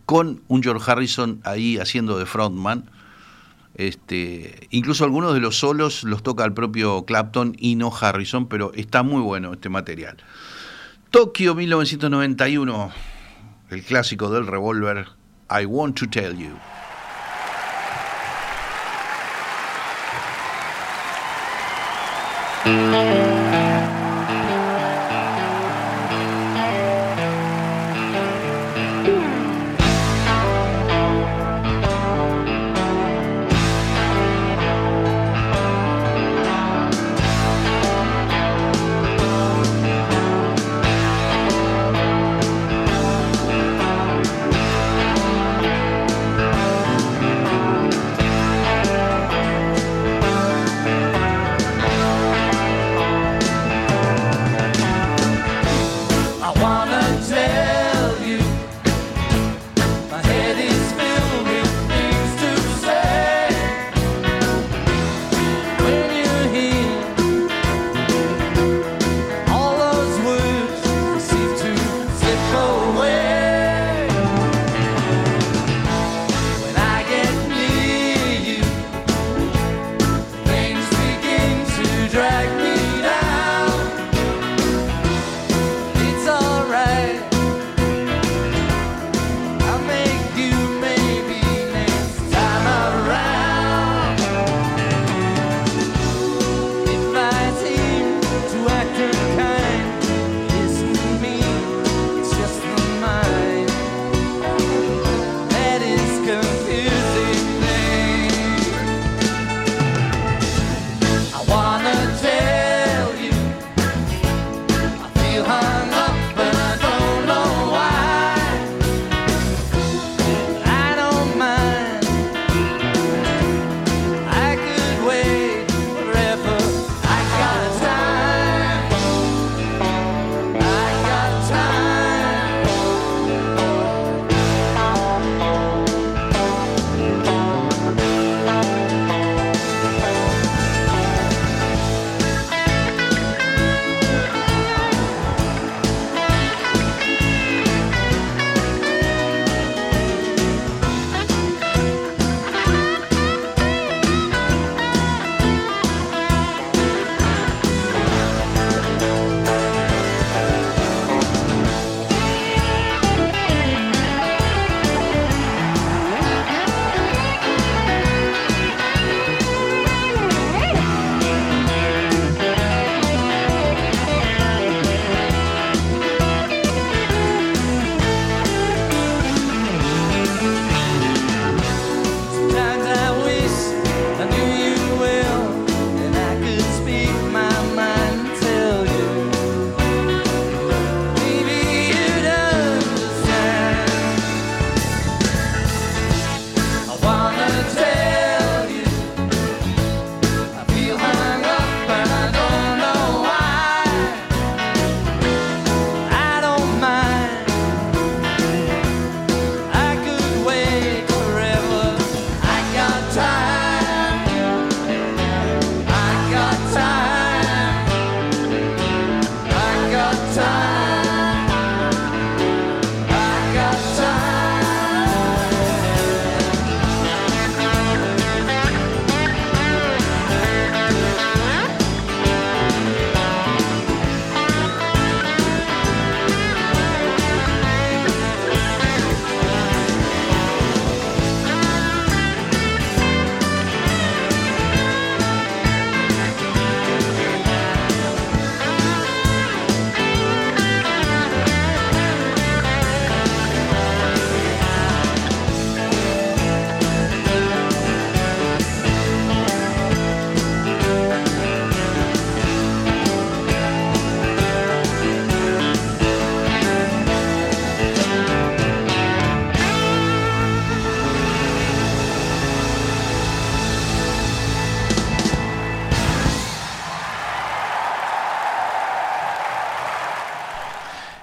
con 0.06 0.42
un 0.48 0.62
George 0.62 0.90
Harrison 0.90 1.40
ahí 1.44 1.78
haciendo 1.78 2.18
de 2.18 2.26
frontman. 2.26 2.90
Este, 3.74 4.68
incluso 4.70 5.04
algunos 5.04 5.32
de 5.32 5.40
los 5.40 5.58
solos 5.58 6.04
los 6.04 6.22
toca 6.22 6.44
el 6.44 6.52
propio 6.52 7.04
Clapton 7.04 7.54
y 7.58 7.76
no 7.76 7.92
Harrison, 7.94 8.48
pero 8.48 8.72
está 8.74 9.02
muy 9.02 9.22
bueno 9.22 9.52
este 9.52 9.68
material. 9.68 10.16
Tokio 11.10 11.54
1991, 11.54 12.92
el 13.70 13.82
clásico 13.82 14.30
del 14.30 14.46
revólver, 14.46 15.08
I 15.50 15.64
Want 15.64 15.98
to 15.98 16.08
Tell 16.08 16.36
You. 16.36 16.52
I 22.62 23.39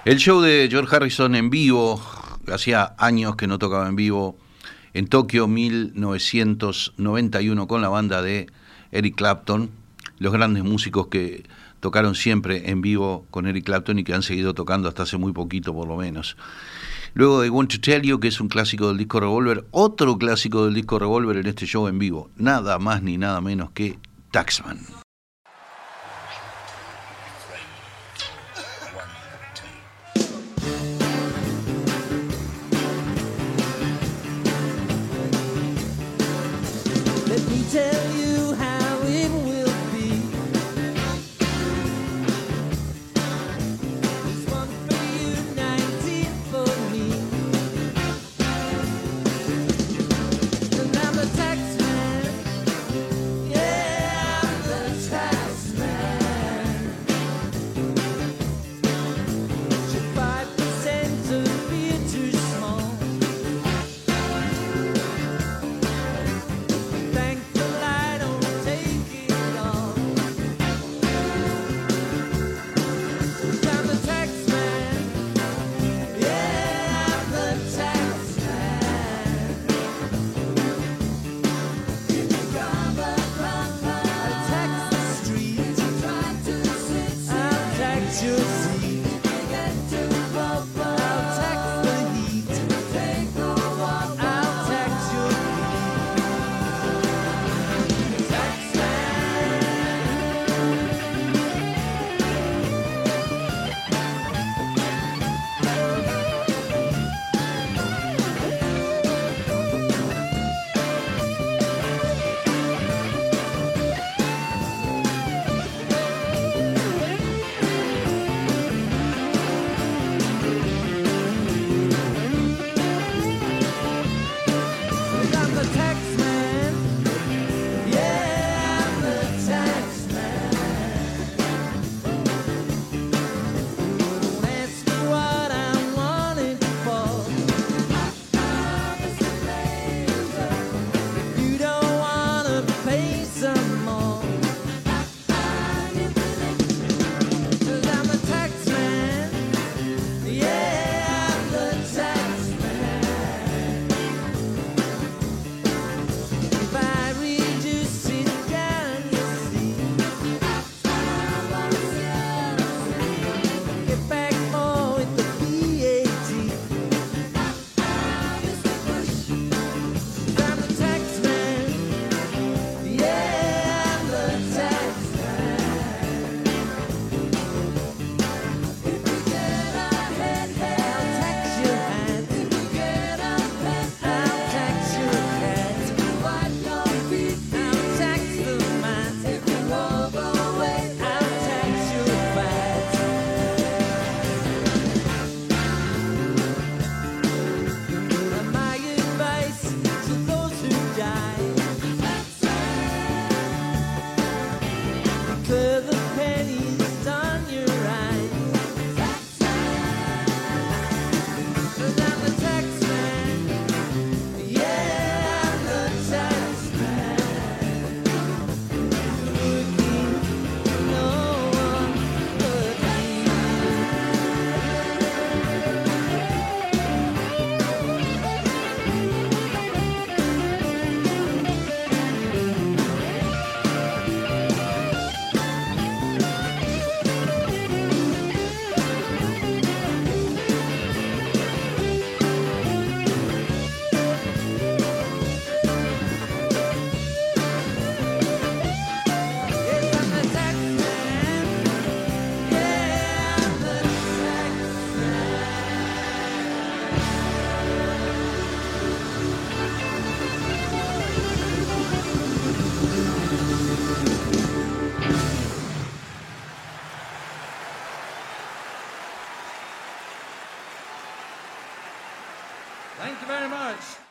El 0.08 0.16
show 0.16 0.40
de 0.40 0.68
George 0.70 0.96
Harrison 0.96 1.34
en 1.34 1.50
vivo, 1.50 2.00
hacía 2.50 2.94
años 2.96 3.36
que 3.36 3.46
no 3.46 3.58
tocaba 3.58 3.86
en 3.90 3.94
vivo, 3.94 4.38
en 4.94 5.06
Tokio 5.06 5.46
1991 5.46 7.68
con 7.68 7.82
la 7.82 7.90
banda 7.90 8.22
de 8.22 8.46
Eric 8.90 9.16
Clapton, 9.16 9.68
los 10.18 10.32
grandes 10.32 10.64
músicos 10.64 11.08
que 11.08 11.44
tocaron 11.80 12.14
siempre 12.14 12.70
en 12.70 12.80
vivo 12.80 13.26
con 13.30 13.46
Eric 13.46 13.66
Clapton 13.66 13.98
y 13.98 14.04
que 14.04 14.14
han 14.14 14.22
seguido 14.22 14.54
tocando 14.54 14.88
hasta 14.88 15.02
hace 15.02 15.18
muy 15.18 15.34
poquito 15.34 15.74
por 15.74 15.86
lo 15.86 15.98
menos. 15.98 16.38
Luego 17.12 17.42
de 17.42 17.50
Want 17.50 17.72
to 17.72 17.78
Tell 17.78 18.00
You, 18.00 18.18
que 18.18 18.28
es 18.28 18.40
un 18.40 18.48
clásico 18.48 18.88
del 18.88 18.96
disco 18.96 19.20
Revolver, 19.20 19.66
otro 19.72 20.16
clásico 20.16 20.64
del 20.64 20.72
disco 20.72 20.98
Revolver 20.98 21.36
en 21.36 21.48
este 21.48 21.66
show 21.66 21.86
en 21.86 21.98
vivo, 21.98 22.30
nada 22.34 22.78
más 22.78 23.02
ni 23.02 23.18
nada 23.18 23.42
menos 23.42 23.72
que 23.72 23.98
Taxman. 24.30 24.78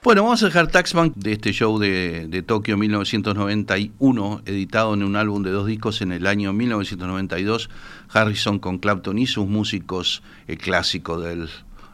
Bueno, 0.08 0.24
vamos 0.24 0.42
a 0.42 0.46
dejar 0.46 0.68
Taxman 0.68 1.12
de 1.18 1.34
este 1.34 1.52
show 1.52 1.78
de, 1.80 2.28
de 2.30 2.42
Tokio 2.42 2.78
1991, 2.78 4.42
editado 4.46 4.94
en 4.94 5.04
un 5.04 5.18
álbum 5.18 5.44
de 5.44 5.52
dos 5.52 5.68
discos 5.68 6.02
en 6.02 6.14
el 6.14 6.28
año 6.28 6.54
1992, 6.54 7.70
Harrison 8.08 8.58
con 8.58 8.78
Clapton 8.78 9.20
y 9.20 9.28
sus 9.28 9.48
músicos, 9.48 10.24
el 10.48 10.60
clásico 10.60 11.20
del 11.20 11.50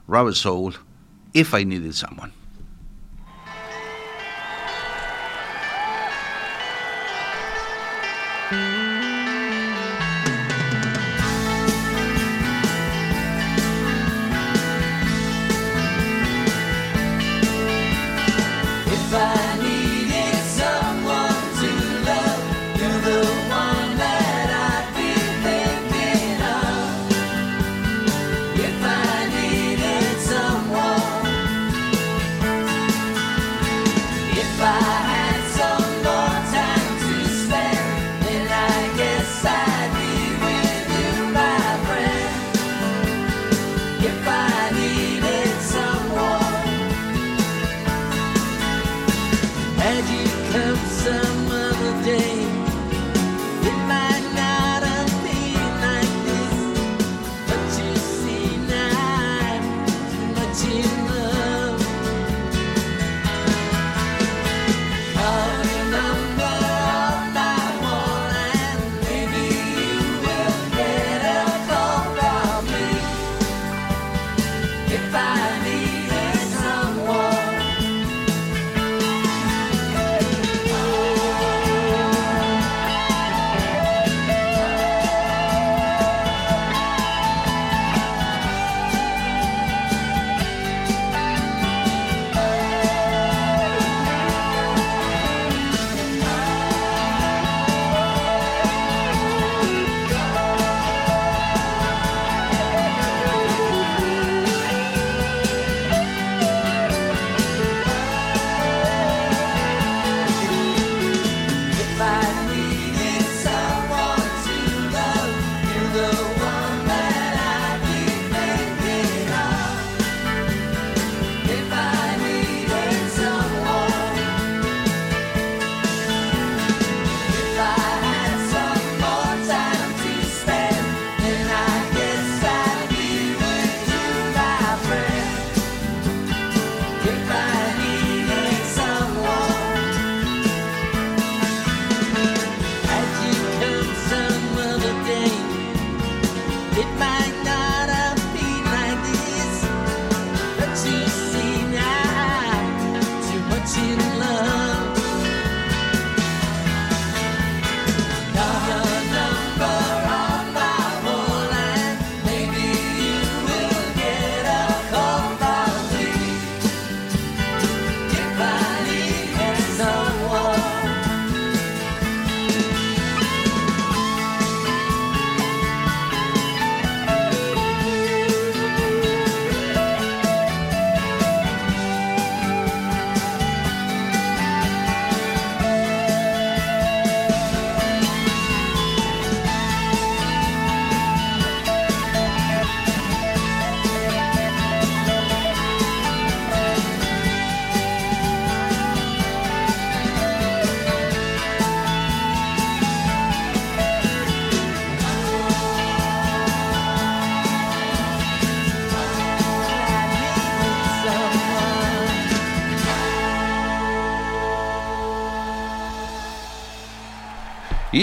Rubber 0.07 0.36
Soul, 0.36 0.76
If 1.34 1.55
I 1.59 1.66
Needed 1.66 1.93
Someone. 1.93 2.42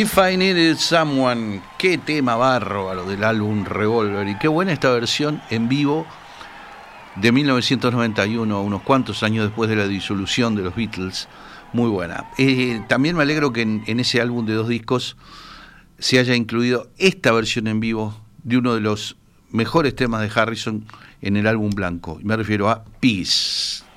If 0.00 0.16
I 0.16 0.38
Needed 0.38 0.78
Someone, 0.78 1.60
qué 1.76 1.98
tema 1.98 2.34
bárbaro 2.34 3.04
del 3.04 3.22
álbum 3.22 3.66
Revolver 3.66 4.26
y 4.28 4.38
qué 4.38 4.48
buena 4.48 4.72
esta 4.72 4.90
versión 4.90 5.42
en 5.50 5.68
vivo 5.68 6.06
de 7.16 7.30
1991, 7.30 8.62
unos 8.62 8.80
cuantos 8.80 9.22
años 9.22 9.44
después 9.44 9.68
de 9.68 9.76
la 9.76 9.86
disolución 9.86 10.54
de 10.54 10.62
los 10.62 10.74
Beatles, 10.74 11.28
muy 11.74 11.90
buena. 11.90 12.30
Eh, 12.38 12.80
también 12.88 13.14
me 13.14 13.24
alegro 13.24 13.52
que 13.52 13.60
en, 13.60 13.84
en 13.86 14.00
ese 14.00 14.22
álbum 14.22 14.46
de 14.46 14.54
dos 14.54 14.68
discos 14.68 15.18
se 15.98 16.18
haya 16.18 16.34
incluido 16.34 16.88
esta 16.96 17.30
versión 17.32 17.66
en 17.66 17.80
vivo 17.80 18.18
de 18.42 18.56
uno 18.56 18.74
de 18.74 18.80
los 18.80 19.18
mejores 19.50 19.94
temas 19.94 20.22
de 20.22 20.40
Harrison 20.40 20.86
en 21.20 21.36
el 21.36 21.46
álbum 21.46 21.68
blanco. 21.68 22.18
Me 22.22 22.36
refiero 22.36 22.70
a 22.70 22.84
Peace. 23.00 23.89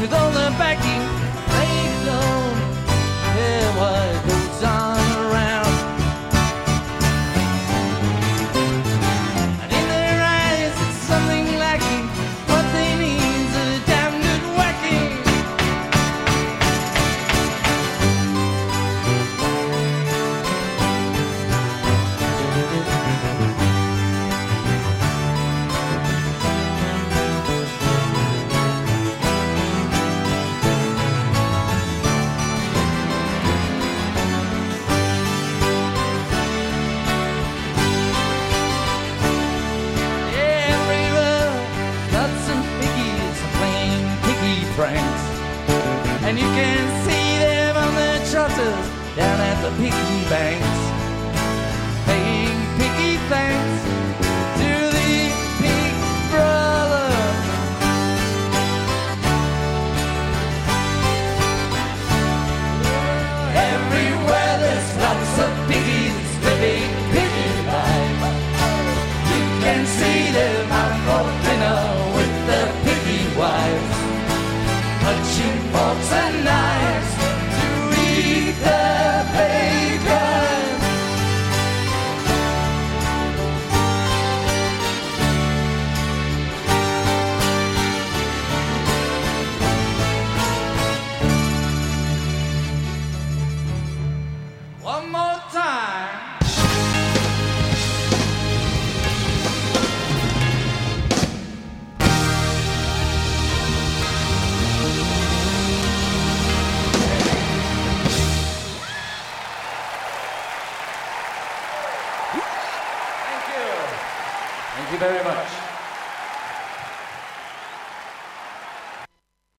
With 0.00 0.12
all 0.12 0.30
the 0.30 0.50
backing 0.58 0.93